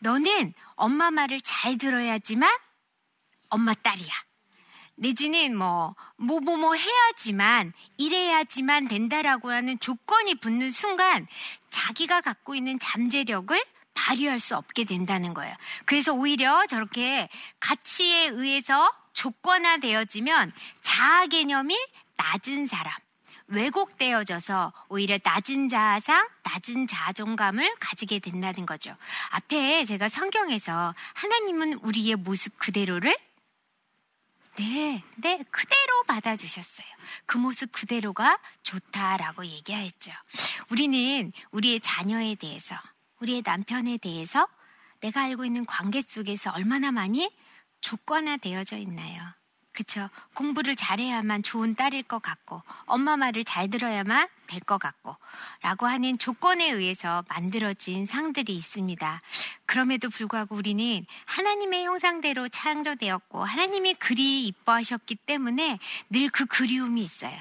너는 0.00 0.54
엄마 0.74 1.10
말을 1.10 1.40
잘 1.40 1.78
들어야지만 1.78 2.50
엄마 3.48 3.74
딸이야. 3.74 4.12
내지는 4.96 5.56
뭐, 5.56 5.94
뭐, 6.16 6.40
뭐, 6.40 6.56
뭐 6.56 6.74
해야지만, 6.74 7.72
이래야지만 7.98 8.88
된다라고 8.88 9.50
하는 9.50 9.78
조건이 9.78 10.34
붙는 10.34 10.72
순간 10.72 11.26
자기가 11.70 12.20
갖고 12.20 12.54
있는 12.54 12.78
잠재력을 12.80 13.64
발휘할 13.94 14.40
수 14.40 14.56
없게 14.56 14.84
된다는 14.84 15.34
거예요. 15.34 15.54
그래서 15.84 16.12
오히려 16.12 16.66
저렇게 16.66 17.28
가치에 17.60 18.28
의해서 18.28 18.92
조건화되어지면 19.12 20.52
자아 20.82 21.26
개념이 21.26 21.76
낮은 22.18 22.66
사람, 22.66 22.92
왜곡되어져서 23.46 24.72
오히려 24.90 25.18
낮은 25.22 25.70
자아상, 25.70 26.28
낮은 26.42 26.86
자존감을 26.86 27.76
가지게 27.80 28.18
된다는 28.18 28.66
거죠. 28.66 28.94
앞에 29.30 29.86
제가 29.86 30.08
성경에서 30.08 30.94
하나님은 31.14 31.74
우리의 31.74 32.16
모습 32.16 32.58
그대로를 32.58 33.16
네, 34.56 35.04
네, 35.14 35.44
그대로 35.52 36.02
받아주셨어요. 36.08 36.86
그 37.26 37.38
모습 37.38 37.70
그대로가 37.70 38.40
좋다라고 38.64 39.46
얘기하였죠. 39.46 40.10
우리는 40.70 41.32
우리의 41.52 41.78
자녀에 41.78 42.34
대해서, 42.34 42.74
우리의 43.20 43.42
남편에 43.46 43.98
대해서 43.98 44.48
내가 45.00 45.22
알고 45.22 45.44
있는 45.44 45.64
관계 45.64 46.02
속에서 46.02 46.50
얼마나 46.50 46.90
많이 46.90 47.30
조건화되어져 47.80 48.78
있나요? 48.78 49.37
그쵸. 49.78 50.10
공부를 50.34 50.74
잘해야만 50.74 51.44
좋은 51.44 51.76
딸일 51.76 52.02
것 52.02 52.20
같고, 52.20 52.64
엄마 52.86 53.16
말을 53.16 53.44
잘 53.44 53.70
들어야만 53.70 54.26
될 54.48 54.58
것 54.60 54.78
같고, 54.78 55.14
라고 55.62 55.86
하는 55.86 56.18
조건에 56.18 56.68
의해서 56.68 57.24
만들어진 57.28 58.04
상들이 58.04 58.56
있습니다. 58.56 59.22
그럼에도 59.66 60.10
불구하고 60.10 60.56
우리는 60.56 61.06
하나님의 61.26 61.84
형상대로 61.84 62.48
창조되었고, 62.48 63.44
하나님이 63.44 63.94
그리 63.94 64.48
이뻐하셨기 64.48 65.14
때문에 65.14 65.78
늘 66.10 66.28
그 66.30 66.46
그리움이 66.46 67.00
있어요. 67.04 67.40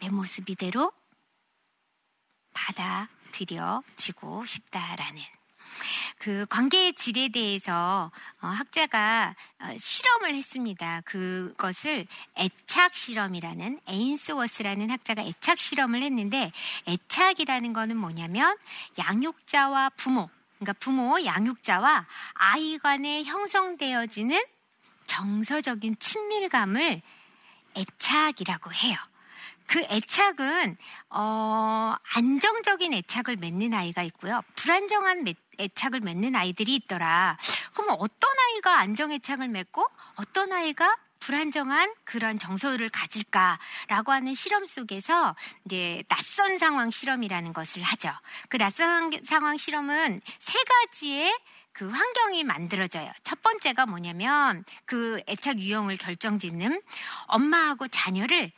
내 0.00 0.08
모습 0.08 0.48
이대로 0.48 0.90
받아들여지고 2.54 4.46
싶다라는. 4.46 5.20
그 6.18 6.46
관계의 6.48 6.94
질에 6.94 7.28
대해서 7.28 8.10
어, 8.40 8.46
학자가 8.46 9.34
어, 9.60 9.74
실험을 9.78 10.34
했습니다. 10.34 11.02
그것을 11.04 12.06
애착 12.38 12.94
실험이라는 12.94 13.80
에인스워스라는 13.86 14.90
학자가 14.90 15.22
애착 15.22 15.58
실험을 15.58 16.02
했는데 16.02 16.52
애착이라는 16.88 17.72
거는 17.72 17.96
뭐냐면 17.96 18.56
양육자와 18.98 19.90
부모, 19.90 20.30
그러니까 20.58 20.72
부모, 20.74 21.24
양육자와 21.24 22.06
아이 22.34 22.78
간에 22.78 23.24
형성되어지는 23.24 24.42
정서적인 25.06 25.96
친밀감을 25.98 27.02
애착이라고 27.76 28.72
해요. 28.72 28.96
그 29.66 29.80
애착은 29.80 30.76
어, 31.10 31.94
안정적인 32.14 32.92
애착을 32.92 33.36
맺는 33.36 33.74
아이가 33.74 34.02
있고요. 34.04 34.42
불안정한 34.56 35.24
애착을 35.58 36.00
맺는 36.00 36.36
아이들이 36.36 36.74
있더라. 36.76 37.38
그럼 37.72 37.96
어떤 37.98 38.30
아이가 38.38 38.78
안정 38.78 39.12
애착을 39.12 39.48
맺고 39.48 39.86
어떤 40.16 40.52
아이가 40.52 40.96
불안정한 41.20 41.94
그런 42.04 42.38
정서를 42.38 42.90
가질까라고 42.90 44.12
하는 44.12 44.34
실험 44.34 44.66
속에서 44.66 45.34
이제 45.64 46.02
낯선 46.08 46.58
상황 46.58 46.90
실험이라는 46.90 47.54
것을 47.54 47.82
하죠. 47.82 48.10
그 48.50 48.58
낯선 48.58 49.10
상황 49.24 49.56
실험은 49.56 50.20
세 50.38 50.58
가지의 50.62 51.34
그 51.72 51.88
환경이 51.88 52.44
만들어져요. 52.44 53.10
첫 53.24 53.42
번째가 53.42 53.86
뭐냐면 53.86 54.64
그 54.84 55.20
애착 55.26 55.58
유형을 55.58 55.96
결정짓는 55.96 56.80
엄마하고 57.26 57.88
자녀를 57.88 58.52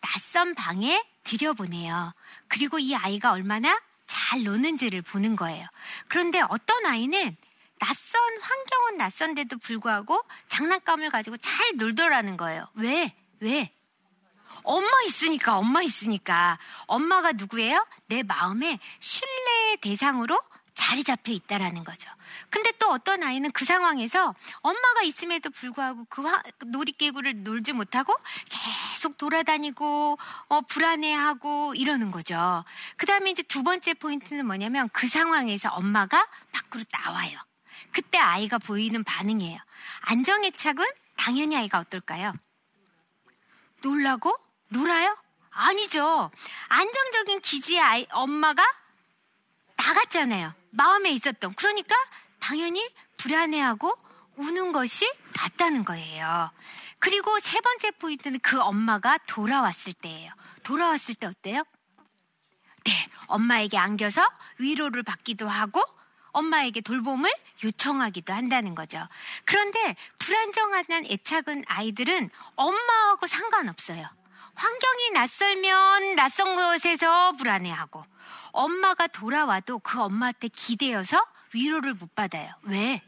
낯선 0.00 0.54
방에 0.54 1.02
들여보내요. 1.22 2.12
그리고 2.48 2.78
이 2.78 2.94
아이가 2.94 3.32
얼마나 3.32 3.80
잘 4.14 4.44
노는지를 4.44 5.02
보는 5.02 5.34
거예요. 5.34 5.66
그런데 6.06 6.40
어떤 6.48 6.86
아이는 6.86 7.36
낯선 7.80 8.22
환경은 8.40 8.98
낯선데도 8.98 9.58
불구하고 9.58 10.22
장난감을 10.46 11.10
가지고 11.10 11.36
잘 11.38 11.76
놀더라는 11.76 12.36
거예요. 12.36 12.68
왜? 12.74 13.12
왜? 13.40 13.72
엄마 14.62 14.88
있으니까, 15.06 15.58
엄마 15.58 15.82
있으니까. 15.82 16.58
엄마가 16.86 17.32
누구예요? 17.32 17.84
내 18.06 18.22
마음에 18.22 18.78
신뢰의 19.00 19.78
대상으로 19.78 20.38
자리 20.84 21.02
잡혀 21.02 21.32
있다라는 21.32 21.82
거죠. 21.82 22.10
근데 22.50 22.70
또 22.78 22.90
어떤 22.90 23.22
아이는 23.22 23.50
그 23.52 23.64
상황에서 23.64 24.34
엄마가 24.60 25.02
있음에도 25.02 25.48
불구하고 25.48 26.04
그 26.10 26.22
놀이기구를 26.66 27.42
놀지 27.42 27.72
못하고 27.72 28.14
계속 28.50 29.16
돌아다니고 29.16 30.18
어, 30.48 30.60
불안해하고 30.60 31.74
이러는 31.74 32.10
거죠. 32.10 32.64
그 32.96 33.06
다음에 33.06 33.30
이제 33.30 33.42
두 33.42 33.62
번째 33.62 33.94
포인트는 33.94 34.46
뭐냐면 34.46 34.90
그 34.92 35.08
상황에서 35.08 35.70
엄마가 35.70 36.28
밖으로 36.52 36.84
나와요. 36.92 37.38
그때 37.90 38.18
아이가 38.18 38.58
보이는 38.58 39.02
반응이에요. 39.04 39.58
안정애착은 40.02 40.84
당연히 41.16 41.56
아이가 41.56 41.78
어떨까요? 41.78 42.34
놀라고? 43.82 44.38
놀아요? 44.68 45.16
아니죠. 45.50 46.30
안정적인 46.68 47.40
기지의 47.40 47.80
아이, 47.80 48.06
엄마가 48.10 48.62
나갔잖아요. 49.76 50.52
마음에 50.74 51.10
있었던. 51.10 51.54
그러니까 51.54 51.94
당연히 52.38 52.88
불안해하고 53.16 53.96
우는 54.36 54.72
것이 54.72 55.10
맞다는 55.36 55.84
거예요. 55.84 56.50
그리고 56.98 57.38
세 57.40 57.60
번째 57.60 57.90
포인트는 57.92 58.40
그 58.40 58.60
엄마가 58.60 59.18
돌아왔을 59.26 59.92
때예요. 59.92 60.32
돌아왔을 60.62 61.14
때 61.14 61.26
어때요? 61.26 61.62
네, 62.84 62.92
엄마에게 63.26 63.78
안겨서 63.78 64.26
위로를 64.58 65.02
받기도 65.02 65.48
하고 65.48 65.82
엄마에게 66.32 66.80
돌봄을 66.80 67.32
요청하기도 67.62 68.32
한다는 68.32 68.74
거죠. 68.74 69.06
그런데 69.44 69.96
불안정한 70.18 70.84
애착은 71.06 71.64
아이들은 71.68 72.30
엄마하고 72.56 73.26
상관없어요. 73.26 74.06
환경이 74.54 75.10
낯설면 75.12 76.16
낯선 76.16 76.56
곳에서 76.56 77.32
불안해하고 77.32 78.04
엄마가 78.54 79.08
돌아와도 79.08 79.80
그 79.80 80.00
엄마한테 80.00 80.48
기대어서 80.48 81.20
위로를 81.52 81.94
못 81.94 82.14
받아요. 82.14 82.52
왜? 82.62 83.02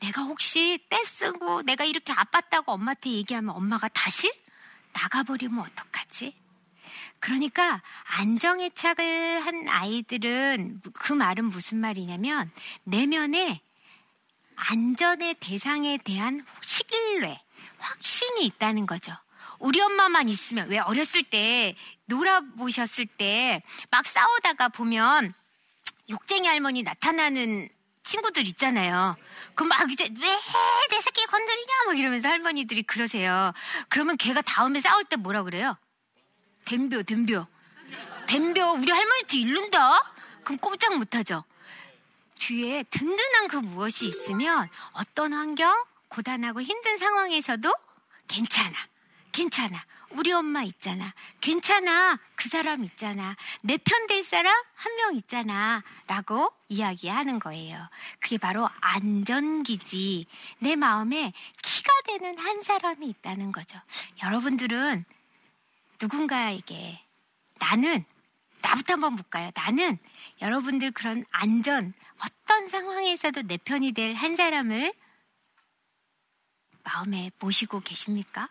내가 0.00 0.22
혹시 0.22 0.84
떼쓰고 0.88 1.62
내가 1.62 1.84
이렇게 1.84 2.12
아팠다고 2.12 2.64
엄마한테 2.68 3.10
얘기하면 3.10 3.54
엄마가 3.54 3.88
다시 3.88 4.32
나가버리면 4.92 5.58
어떡하지? 5.58 6.34
그러니까 7.20 7.82
안정애착을 8.04 9.44
한 9.44 9.68
아이들은 9.68 10.80
그 10.94 11.12
말은 11.12 11.44
무슨 11.46 11.78
말이냐면 11.78 12.50
내면에 12.84 13.60
안전의 14.56 15.34
대상에 15.34 15.98
대한 15.98 16.44
신뢰, 16.62 17.40
확신이 17.78 18.46
있다는 18.46 18.86
거죠. 18.86 19.14
우리 19.58 19.80
엄마만 19.80 20.28
있으면 20.28 20.68
왜 20.68 20.78
어렸을 20.78 21.22
때 21.24 21.74
놀아보셨을 22.06 23.06
때 23.06 23.62
막 23.90 24.06
싸우다가 24.06 24.68
보면 24.68 25.34
욕쟁이 26.10 26.46
할머니 26.48 26.82
나타나는 26.82 27.68
친구들 28.02 28.46
있잖아요. 28.48 29.16
그럼 29.54 29.68
막 29.68 29.90
이제 29.90 30.04
왜 30.04 30.28
내 30.90 31.00
새끼 31.02 31.26
건드리냐 31.26 31.72
막 31.86 31.98
이러면서 31.98 32.28
할머니들이 32.28 32.82
그러세요. 32.84 33.52
그러면 33.90 34.16
걔가 34.16 34.40
다음에 34.42 34.80
싸울 34.80 35.04
때 35.04 35.16
뭐라 35.16 35.42
그래요? 35.42 35.76
댐벼 36.64 37.02
댐벼 37.02 37.46
댐벼 38.26 38.72
우리 38.72 38.90
할머니한테 38.90 39.36
일른다? 39.38 40.14
그럼 40.44 40.58
꼼짝 40.58 40.96
못하죠. 40.96 41.44
뒤에 42.38 42.84
든든한 42.84 43.48
그 43.48 43.56
무엇이 43.56 44.06
있으면 44.06 44.68
어떤 44.92 45.34
환경, 45.34 45.74
고단하고 46.08 46.62
힘든 46.62 46.96
상황에서도 46.96 47.70
괜찮아. 48.28 48.76
괜찮아. 49.32 49.84
우리 50.10 50.32
엄마 50.32 50.62
있잖아. 50.62 51.12
괜찮아. 51.40 52.18
그 52.34 52.48
사람 52.48 52.82
있잖아. 52.84 53.36
내 53.60 53.76
편 53.76 54.06
될 54.06 54.24
사람 54.24 54.54
한 54.74 54.96
명 54.96 55.14
있잖아. 55.16 55.84
라고 56.06 56.50
이야기하는 56.68 57.38
거예요. 57.38 57.78
그게 58.20 58.38
바로 58.38 58.68
안전기지. 58.80 60.26
내 60.60 60.76
마음에 60.76 61.32
키가 61.62 61.92
되는 62.06 62.38
한 62.38 62.62
사람이 62.62 63.06
있다는 63.06 63.52
거죠. 63.52 63.78
여러분들은 64.24 65.04
누군가에게 66.00 67.04
나는 67.58 68.04
나부터 68.62 68.94
한번 68.94 69.14
볼까요? 69.16 69.50
나는 69.54 69.98
여러분들 70.40 70.90
그런 70.92 71.24
안전, 71.30 71.92
어떤 72.24 72.68
상황에서도 72.68 73.42
내 73.42 73.56
편이 73.58 73.92
될 73.92 74.14
한 74.14 74.36
사람을 74.36 74.92
마음에 76.82 77.30
모시고 77.38 77.80
계십니까? 77.80 78.48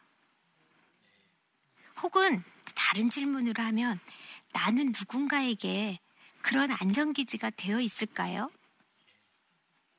혹은 2.01 2.43
다른 2.75 3.09
질문으로 3.09 3.61
하면 3.63 3.99
나는 4.53 4.87
누군가에게 4.97 5.99
그런 6.41 6.71
안전기지가 6.71 7.51
되어 7.51 7.79
있을까요? 7.79 8.51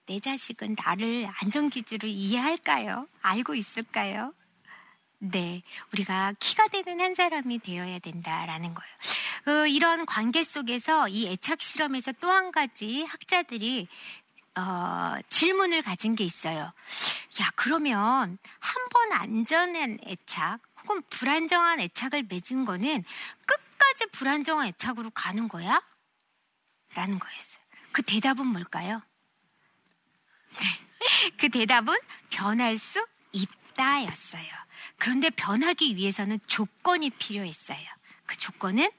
내 0.07 0.21
자식은 0.21 0.77
나를 0.83 1.29
안전기지로 1.43 2.09
이해할까요? 2.09 3.07
알고 3.21 3.55
있을까요? 3.55 4.33
네, 5.19 5.63
우리가 5.93 6.33
키가 6.39 6.69
되는 6.69 7.01
한 7.01 7.15
사람이 7.15 7.59
되어야 7.59 7.99
된다라는 7.99 8.73
거예요. 8.73 8.93
그 9.45 9.69
이런 9.69 10.07
관계 10.07 10.45
속에서 10.45 11.09
이 11.09 11.27
애착 11.29 11.61
실험에서 11.61 12.13
또 12.21 12.31
한 12.31 12.53
가지 12.53 13.05
학자들이 13.05 13.89
어, 14.57 15.15
질문을 15.29 15.83
가진 15.83 16.15
게 16.15 16.25
있어요. 16.25 16.59
야, 17.41 17.51
그러면 17.57 18.39
한 18.61 18.89
번 18.91 19.13
안전한 19.13 19.99
애착 20.07 20.61
혹은 20.89 21.03
불안정한 21.11 21.81
애착을 21.81 22.25
맺은 22.31 22.65
거는 22.65 23.05
끝까지 23.45 24.07
불안정한 24.13 24.69
애착으로 24.69 25.11
가는 25.11 25.47
거야? 25.47 25.83
라는 26.95 27.19
거였어요. 27.19 27.63
그 27.93 28.01
대답은 28.01 28.47
뭘까요? 28.47 29.03
네. 30.55 31.31
그 31.37 31.51
대답은 31.51 31.95
변할 32.31 32.79
수 32.79 33.07
있다였어요. 33.33 34.49
그런데 34.97 35.29
변하기 35.29 35.95
위해서는 35.97 36.41
조건이 36.47 37.11
필요했어요. 37.11 37.87
그 38.25 38.39
조건은 38.39 38.91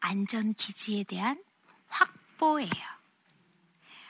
안전기지에 0.00 1.04
대한 1.04 1.42
확보예요. 1.88 2.70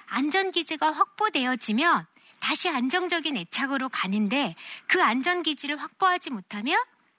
안전기지가 0.06 0.92
확보되어지면 0.92 2.06
다시 2.40 2.68
안정적인 2.68 3.37
애착으로 3.37 3.88
가는데 3.88 4.55
그 4.87 5.03
안전기지를 5.03 5.77
확보하지 5.77 6.31
못하면 6.31 6.79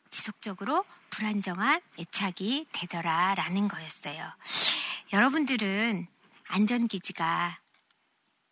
지속적으로 0.09 0.85
불안정한 1.09 1.81
애착이 1.99 2.67
되더라라는 2.71 3.67
거였어요. 3.67 4.31
여러분들은 5.13 6.07
안전기지가 6.47 7.59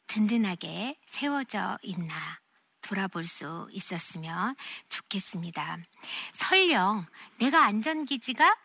든든하게 0.08 0.98
세워져 1.08 1.78
있나 1.82 2.40
돌아볼 2.82 3.26
수 3.26 3.68
있었으면 3.72 4.56
좋겠습니다. 4.90 5.80
설령 6.34 7.06
내가 7.40 7.66
안전기지가 7.66 8.56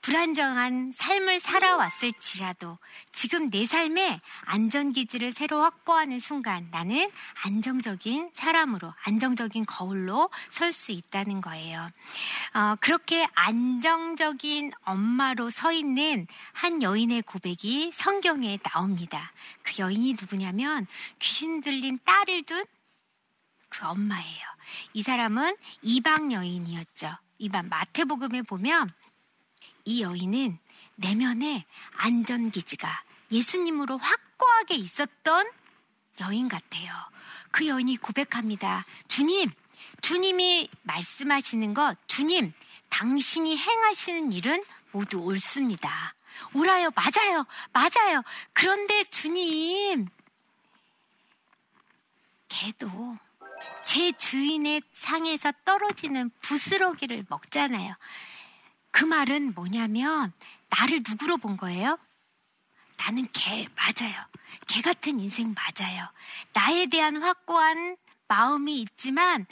불안정한 0.00 0.92
삶을 0.94 1.40
살아왔을지라도 1.40 2.78
지금 3.12 3.50
내 3.50 3.66
삶에 3.66 4.20
안전기지를 4.44 5.32
새로 5.32 5.60
확보하는 5.62 6.20
순간 6.20 6.68
나는 6.70 7.10
안정적인 7.44 8.30
사람으로, 8.32 8.94
안정적인 9.04 9.66
거울로 9.66 10.30
설 10.50 10.72
수 10.72 10.92
있다는 10.92 11.40
거예요. 11.40 11.90
어, 12.54 12.76
그렇게 12.80 13.26
안정적인 13.34 14.72
엄마로 14.82 15.50
서 15.50 15.72
있는 15.72 16.26
한 16.52 16.82
여인의 16.82 17.22
고백이 17.22 17.90
성경에 17.92 18.58
나옵니다. 18.62 19.32
그 19.62 19.72
여인이 19.78 20.14
누구냐면 20.20 20.86
귀신 21.18 21.60
들린 21.60 21.98
딸을 22.04 22.44
둔 22.44 22.64
그 23.68 23.86
엄마예요. 23.86 24.46
이 24.92 25.02
사람은 25.02 25.56
이방 25.82 26.32
여인이었죠. 26.32 27.16
이방 27.38 27.68
마태복음에 27.68 28.42
보면 28.42 28.92
이 29.88 30.02
여인은 30.02 30.58
내면에 30.96 31.64
안전기지가 31.96 33.04
예수님으로 33.32 33.96
확고하게 33.96 34.74
있었던 34.74 35.50
여인 36.20 36.46
같아요. 36.46 36.92
그 37.50 37.66
여인이 37.66 37.96
고백합니다. 37.96 38.84
주님, 39.06 39.50
주님이 40.02 40.68
말씀하시는 40.82 41.72
것, 41.72 41.96
주님, 42.06 42.52
당신이 42.90 43.56
행하시는 43.56 44.30
일은 44.32 44.62
모두 44.92 45.20
옳습니다. 45.20 46.14
옳아요, 46.52 46.90
맞아요, 46.94 47.46
맞아요. 47.72 48.22
그런데 48.52 49.04
주님, 49.04 50.06
개도 52.50 53.16
제 53.86 54.12
주인의 54.12 54.82
상에서 54.92 55.50
떨어지는 55.64 56.30
부스러기를 56.42 57.24
먹잖아요. 57.30 57.94
그 58.98 59.04
말은 59.04 59.54
뭐냐면 59.54 60.32
나를 60.70 61.04
누구로 61.08 61.36
본 61.36 61.56
거예요? 61.56 62.00
나는 62.96 63.28
개 63.32 63.68
맞아요. 63.76 64.26
개 64.66 64.82
같은 64.82 65.20
인생 65.20 65.54
맞아요. 65.54 66.08
나에 66.52 66.86
대한 66.86 67.22
확고한 67.22 67.96
마음이 68.26 68.80
있지만 68.80 69.46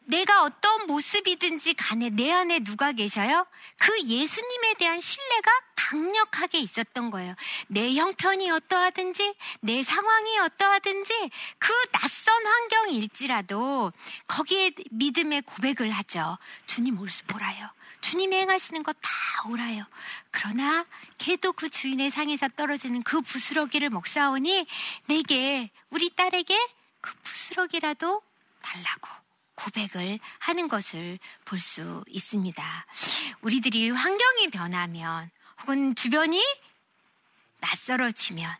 내가 0.00 0.42
어떤 0.42 0.88
모습이든지 0.88 1.74
간에 1.74 2.10
내 2.10 2.32
안에 2.32 2.58
누가 2.60 2.90
계셔요? 2.90 3.46
그 3.78 3.96
예수님에 4.02 4.74
대한 4.74 5.00
신뢰가 5.00 5.50
강력하게 5.76 6.58
있었던 6.58 7.10
거예요. 7.10 7.36
내 7.68 7.94
형편이 7.94 8.50
어떠하든지, 8.50 9.34
내 9.60 9.84
상황이 9.84 10.36
어떠하든지, 10.38 11.30
그 11.58 11.72
낯선 11.92 12.44
환경일지라도 12.44 13.92
거기에 14.26 14.72
믿음의 14.90 15.42
고백을 15.42 15.90
하죠. 15.90 16.38
주님 16.66 16.98
올수 16.98 17.24
보라요. 17.26 17.70
주님이 18.00 18.36
행하시는 18.36 18.82
거다 18.82 19.00
오라요. 19.48 19.84
그러나 20.30 20.84
걔도 21.18 21.52
그 21.52 21.68
주인의 21.68 22.10
상에서 22.10 22.48
떨어지는 22.48 23.02
그 23.02 23.20
부스러기를 23.20 23.90
먹사오니 23.90 24.66
내게 25.06 25.70
우리 25.90 26.10
딸에게 26.14 26.56
그 27.00 27.14
부스러기라도 27.22 28.22
달라고 28.62 29.08
고백을 29.54 30.18
하는 30.38 30.68
것을 30.68 31.18
볼 31.44 31.58
수 31.58 32.04
있습니다. 32.08 32.86
우리들이 33.42 33.90
환경이 33.90 34.48
변하면 34.50 35.30
혹은 35.62 35.94
주변이 35.94 36.42
낯설어지면 37.60 38.54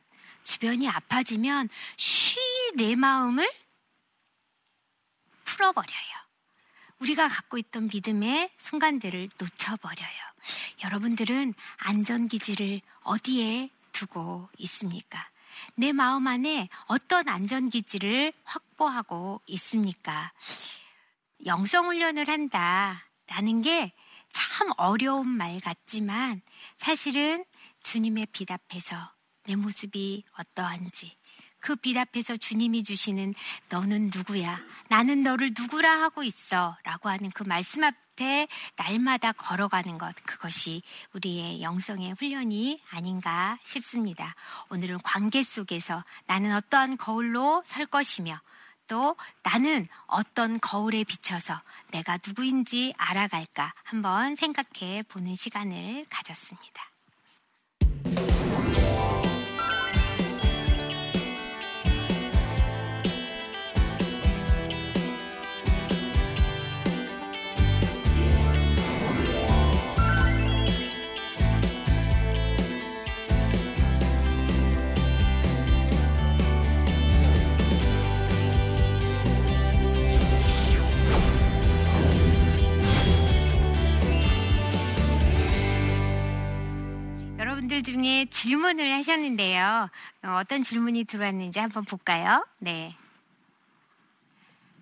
주변이 0.44 0.88
아파지면 0.88 1.68
쉬 1.96 2.38
내 2.74 2.94
마음을 2.96 3.50
풀어버려요. 5.44 6.17
우리가 7.00 7.28
갖고 7.28 7.58
있던 7.58 7.88
믿음의 7.92 8.50
순간들을 8.58 9.28
놓쳐버려요. 9.38 10.08
여러분들은 10.84 11.54
안전기지를 11.78 12.80
어디에 13.02 13.70
두고 13.92 14.48
있습니까? 14.58 15.28
내 15.74 15.92
마음 15.92 16.26
안에 16.26 16.68
어떤 16.86 17.28
안전기지를 17.28 18.32
확보하고 18.44 19.40
있습니까? 19.46 20.32
영성훈련을 21.44 22.28
한다 22.28 23.04
라는 23.26 23.62
게 23.62 23.92
참 24.32 24.70
어려운 24.76 25.28
말 25.28 25.60
같지만 25.60 26.42
사실은 26.76 27.44
주님의 27.82 28.26
빛 28.32 28.50
앞에서 28.50 28.96
내 29.44 29.56
모습이 29.56 30.24
어떠한지 30.38 31.16
그 31.60 31.76
빛 31.76 31.96
앞에서 31.96 32.36
주님이 32.36 32.82
주시는 32.82 33.34
너는 33.68 34.10
누구야? 34.14 34.60
나는 34.88 35.22
너를 35.22 35.52
누구라 35.58 36.02
하고 36.02 36.22
있어. 36.22 36.76
라고 36.84 37.08
하는 37.08 37.30
그 37.30 37.42
말씀 37.42 37.84
앞에 37.84 38.48
날마다 38.76 39.32
걸어가는 39.32 39.98
것. 39.98 40.14
그것이 40.24 40.82
우리의 41.14 41.62
영성의 41.62 42.12
훈련이 42.18 42.82
아닌가 42.90 43.58
싶습니다. 43.64 44.34
오늘은 44.70 44.98
관계 45.02 45.42
속에서 45.42 46.04
나는 46.26 46.54
어떠한 46.54 46.96
거울로 46.96 47.62
설 47.66 47.86
것이며 47.86 48.40
또 48.86 49.16
나는 49.42 49.86
어떤 50.06 50.58
거울에 50.60 51.04
비춰서 51.04 51.60
내가 51.90 52.18
누구인지 52.26 52.94
알아갈까 52.96 53.74
한번 53.84 54.34
생각해 54.34 55.02
보는 55.08 55.34
시간을 55.34 56.06
가졌습니다. 56.08 56.97
질문을 88.26 88.92
하셨는데요. 88.94 89.88
어떤 90.40 90.62
질문이 90.62 91.04
들어왔는지 91.04 91.58
한번 91.58 91.84
볼까요? 91.84 92.46
네. 92.58 92.94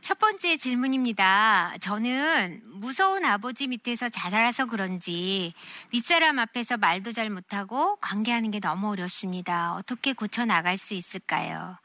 첫 0.00 0.20
번째 0.20 0.56
질문입니다. 0.56 1.74
저는 1.80 2.62
무서운 2.64 3.24
아버지 3.24 3.66
밑에서 3.66 4.08
자라서 4.08 4.66
그런지 4.66 5.52
윗사람 5.92 6.38
앞에서 6.38 6.76
말도 6.76 7.10
잘 7.10 7.28
못하고 7.28 7.96
관계하는 7.96 8.52
게 8.52 8.60
너무 8.60 8.90
어렵습니다. 8.90 9.74
어떻게 9.74 10.12
고쳐 10.12 10.44
나갈 10.44 10.76
수 10.76 10.94
있을까요? 10.94 11.76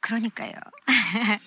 그러니까요. 0.00 0.52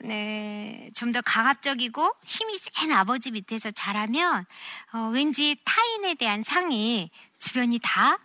네, 0.00 0.90
좀 0.94 1.12
더 1.12 1.20
강압적이고 1.20 2.10
힘이 2.24 2.58
센 2.58 2.90
아버지 2.90 3.30
밑에서 3.30 3.70
자라면 3.70 4.46
어, 4.94 5.10
왠지 5.12 5.56
타인에 5.64 6.14
대한 6.14 6.42
상이 6.42 7.10
주변이 7.38 7.78
다 7.82 8.18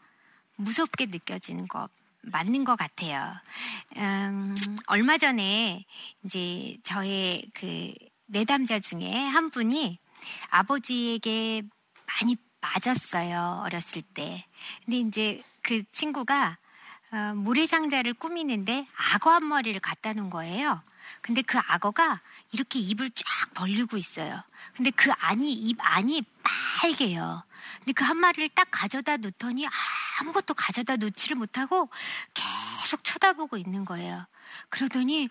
무섭게 0.59 1.07
느껴지는 1.07 1.67
것 1.67 1.89
맞는 2.21 2.65
것 2.65 2.75
같아요. 2.75 3.33
음, 3.95 4.55
얼마 4.87 5.17
전에 5.17 5.85
이제 6.23 6.77
저의 6.83 7.49
그 7.53 7.93
내담자 8.25 8.79
중에 8.79 9.09
한 9.11 9.49
분이 9.49 9.99
아버지에게 10.49 11.63
많이 12.05 12.35
맞았어요. 12.61 13.63
어렸을 13.65 14.01
때. 14.01 14.45
근데 14.83 14.97
이제 14.97 15.41
그 15.61 15.83
친구가 15.91 16.57
어, 17.11 17.33
모래상자를 17.35 18.13
꾸미는데 18.13 18.87
악어 19.13 19.31
한 19.31 19.43
마리를 19.43 19.79
갖다 19.81 20.13
놓은 20.13 20.29
거예요. 20.29 20.81
근데 21.21 21.41
그 21.41 21.57
악어가 21.57 22.21
이렇게 22.51 22.77
입을 22.79 23.09
쫙 23.11 23.25
벌리고 23.55 23.97
있어요. 23.97 24.43
근데 24.75 24.91
그 24.91 25.11
안이, 25.11 25.51
입 25.51 25.77
안이 25.79 26.23
빨개요. 26.81 27.43
근데 27.79 27.93
그 27.93 28.03
한 28.03 28.17
마리를 28.17 28.49
딱 28.49 28.67
가져다 28.71 29.17
놓더니 29.17 29.65
아무것도 30.21 30.53
가져다 30.53 30.97
놓지를 30.97 31.35
못하고 31.35 31.89
계속 32.33 33.03
쳐다보고 33.03 33.57
있는 33.57 33.85
거예요. 33.85 34.25
그러더니 34.69 35.29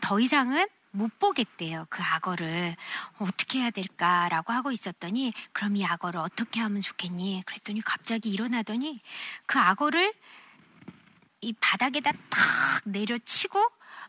더 0.00 0.20
이상은 0.20 0.66
못 0.90 1.18
보겠대요. 1.18 1.86
그 1.90 2.02
악어를 2.02 2.76
어떻게 3.18 3.60
해야 3.60 3.70
될까라고 3.70 4.52
하고 4.52 4.70
있었더니 4.72 5.32
그럼 5.52 5.76
이 5.76 5.84
악어를 5.84 6.20
어떻게 6.20 6.60
하면 6.60 6.80
좋겠니? 6.80 7.42
그랬더니 7.46 7.82
갑자기 7.82 8.30
일어나더니 8.30 9.00
그 9.46 9.58
악어를 9.58 10.14
이 11.40 11.52
바닥에다 11.54 12.12
탁 12.12 12.82
내려치고 12.84 13.62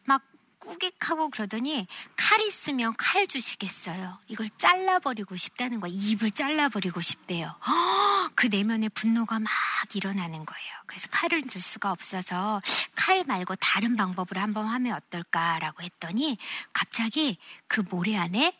막 0.05 0.23
꾸깃하고 0.59 1.29
그러더니 1.29 1.87
칼 2.15 2.41
있으면 2.41 2.93
칼 2.97 3.27
주시겠어요. 3.27 4.19
이걸 4.27 4.49
잘라버리고 4.57 5.37
싶다는 5.37 5.79
거야. 5.79 5.91
입을 5.93 6.31
잘라버리고 6.31 7.01
싶대요. 7.01 7.55
그 8.35 8.47
내면의 8.47 8.89
분노가 8.89 9.39
막 9.39 9.49
일어나는 9.93 10.45
거예요. 10.45 10.73
그래서 10.85 11.07
칼을 11.09 11.47
줄 11.49 11.61
수가 11.61 11.91
없어서 11.91 12.61
칼 12.95 13.23
말고 13.23 13.55
다른 13.55 13.95
방법으로 13.95 14.39
한번 14.41 14.65
하면 14.65 14.93
어떨까라고 14.93 15.83
했더니 15.83 16.37
갑자기 16.73 17.37
그 17.67 17.81
모래 17.89 18.15
안에 18.17 18.57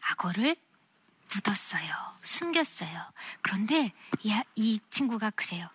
악어를 0.00 0.56
묻었어요. 1.34 2.16
숨겼어요. 2.22 3.02
그런데 3.42 3.92
이, 4.22 4.40
이 4.54 4.80
친구가 4.90 5.30
그래요. 5.30 5.68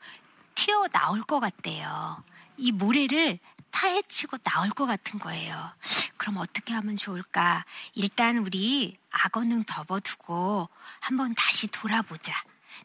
튀어 0.61 0.87
나올 0.89 1.23
것 1.23 1.39
같대요. 1.39 2.23
이 2.55 2.71
모래를 2.71 3.39
파헤치고 3.71 4.37
나올 4.43 4.69
것 4.69 4.85
같은 4.85 5.17
거예요. 5.17 5.71
그럼 6.17 6.37
어떻게 6.37 6.71
하면 6.75 6.97
좋을까? 6.97 7.65
일단 7.95 8.37
우리 8.37 8.95
악어는 9.09 9.63
덮어두고 9.63 10.69
한번 10.99 11.33
다시 11.33 11.65
돌아보자. 11.65 12.31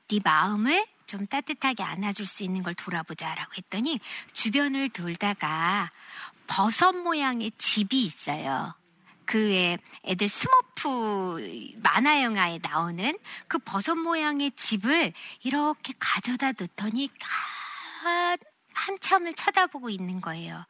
네 0.08 0.20
마음을 0.24 0.86
좀 1.04 1.26
따뜻하게 1.26 1.82
안아줄 1.82 2.24
수 2.24 2.44
있는 2.44 2.62
걸 2.62 2.72
돌아보자라고 2.72 3.52
했더니 3.58 4.00
주변을 4.32 4.88
돌다가 4.88 5.90
버섯 6.46 6.92
모양의 6.92 7.52
집이 7.58 8.02
있어요. 8.06 8.74
그에 9.26 9.76
애들 10.04 10.28
스머프 10.30 11.72
만화 11.82 12.22
영화에 12.22 12.58
나오는 12.62 13.18
그 13.48 13.58
버섯 13.58 13.96
모양의 13.96 14.52
집을 14.52 15.12
이렇게 15.42 15.92
가져다 15.98 16.52
놓더니 16.52 17.10
아, 18.06 18.36
한참을 18.72 19.34
쳐다보고 19.34 19.90
있는 19.90 20.20
거예요. 20.20 20.64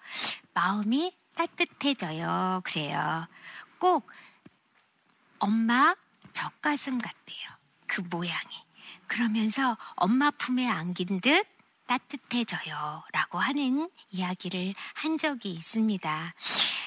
마음이 0.54 1.14
따뜻해져요. 1.34 2.62
그래요. 2.64 3.26
꼭 3.78 4.10
엄마 5.38 5.94
젖가슴 6.32 6.98
같대요. 6.98 7.50
그 7.86 8.00
모양이. 8.10 8.64
그러면서 9.06 9.76
엄마 9.96 10.30
품에 10.30 10.66
안긴 10.66 11.20
듯 11.20 11.46
따뜻해져요. 11.86 13.04
라고 13.12 13.38
하는 13.38 13.90
이야기를 14.10 14.74
한 14.94 15.18
적이 15.18 15.52
있습니다. 15.52 16.34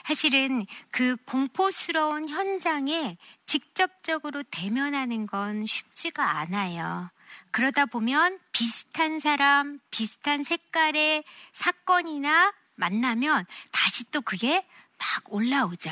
사실은 0.05 0.65
그 0.89 1.15
공포스러운 1.25 2.27
현장에 2.27 3.17
직접적으로 3.45 4.41
대면하는 4.43 5.27
건 5.27 5.65
쉽지가 5.67 6.39
않아요. 6.39 7.11
그러다 7.51 7.85
보면 7.85 8.39
비슷한 8.51 9.19
사람, 9.19 9.79
비슷한 9.91 10.43
색깔의 10.43 11.23
사건이나 11.53 12.53
만나면 12.75 13.45
다시 13.71 14.03
또 14.11 14.21
그게 14.21 14.65
막 14.97 15.33
올라오죠. 15.33 15.91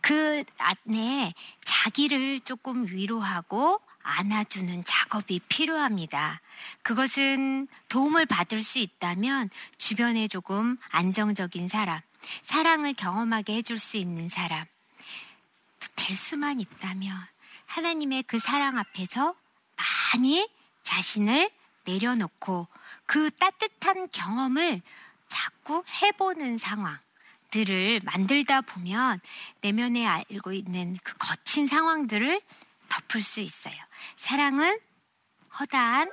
그 0.00 0.44
안에 0.58 1.34
자기를 1.64 2.40
조금 2.40 2.86
위로하고 2.86 3.80
안아주는 4.02 4.84
작업이 4.84 5.40
필요합니다. 5.48 6.40
그것은 6.82 7.68
도움을 7.88 8.26
받을 8.26 8.62
수 8.62 8.78
있다면 8.78 9.50
주변에 9.76 10.28
조금 10.28 10.78
안정적인 10.90 11.68
사람, 11.68 12.00
사랑을 12.42 12.94
경험하게 12.94 13.56
해줄 13.56 13.78
수 13.78 13.98
있는 13.98 14.28
사람, 14.28 14.64
될 15.96 16.16
수만 16.16 16.60
있다면 16.60 17.14
하나님의 17.66 18.22
그 18.24 18.38
사랑 18.38 18.78
앞에서 18.78 19.34
많이 19.78 20.48
자신을 20.82 21.50
내려놓고 21.84 22.68
그 23.06 23.30
따뜻한 23.30 24.10
경험을 24.10 24.82
자꾸 25.28 25.84
해보는 26.02 26.58
상황 26.58 26.98
들을 27.50 28.00
만들다 28.04 28.60
보면 28.60 29.20
내면에 29.62 30.06
알고 30.06 30.52
있는 30.52 30.98
그 31.02 31.16
거친 31.16 31.66
상황들을 31.66 32.40
덮을 32.88 33.22
수 33.22 33.40
있어요. 33.40 33.74
사랑은 34.16 34.78
허다한 35.58 36.10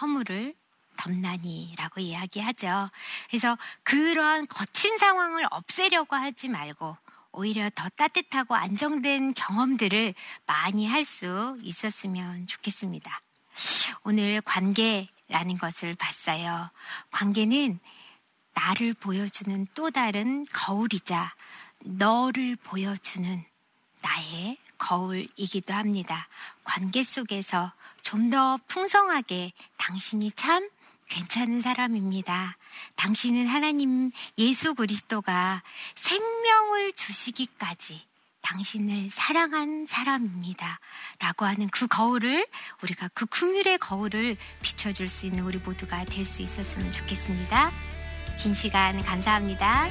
허물을 0.00 0.54
덮나니라고 0.96 2.00
이야기하죠. 2.00 2.90
그래서 3.28 3.56
그런 3.82 4.46
거친 4.46 4.98
상황을 4.98 5.46
없애려고 5.50 6.16
하지 6.16 6.48
말고 6.48 6.96
오히려 7.32 7.70
더 7.74 7.88
따뜻하고 7.90 8.54
안정된 8.54 9.34
경험들을 9.34 10.14
많이 10.46 10.86
할 10.86 11.04
수 11.04 11.58
있었으면 11.62 12.46
좋겠습니다. 12.46 13.20
오늘 14.04 14.40
관계라는 14.42 15.58
것을 15.58 15.94
봤어요. 15.94 16.70
관계는 17.10 17.78
나를 18.54 18.94
보여주는 18.94 19.66
또 19.74 19.90
다른 19.90 20.46
거울이자 20.52 21.34
너를 21.80 22.56
보여주는 22.56 23.44
나의 24.02 24.58
거울이기도 24.78 25.72
합니다. 25.74 26.28
관계 26.64 27.02
속에서 27.02 27.72
좀 28.02 28.30
더 28.30 28.58
풍성하게 28.66 29.52
당신이 29.78 30.32
참 30.32 30.68
괜찮은 31.08 31.60
사람입니다. 31.60 32.56
당신은 32.96 33.46
하나님 33.46 34.10
예수 34.38 34.74
그리스도가 34.74 35.62
생명을 35.94 36.92
주시기까지 36.94 38.02
당신을 38.42 39.10
사랑한 39.10 39.86
사람입니다. 39.88 40.80
라고 41.20 41.44
하는 41.44 41.68
그 41.68 41.86
거울을 41.86 42.46
우리가 42.82 43.08
그 43.14 43.26
긍휼의 43.26 43.78
거울을 43.78 44.36
비춰줄 44.62 45.08
수 45.08 45.26
있는 45.26 45.44
우리 45.44 45.58
모두가 45.58 46.04
될 46.04 46.24
수 46.24 46.42
있었으면 46.42 46.90
좋겠습니다. 46.90 47.70
긴 48.38 48.54
시간 48.54 49.00
감사합니다. 49.02 49.90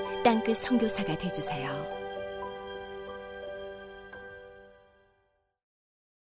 땅끝 0.23 0.57
성교사가 0.57 1.17
되주세요 1.17 2.00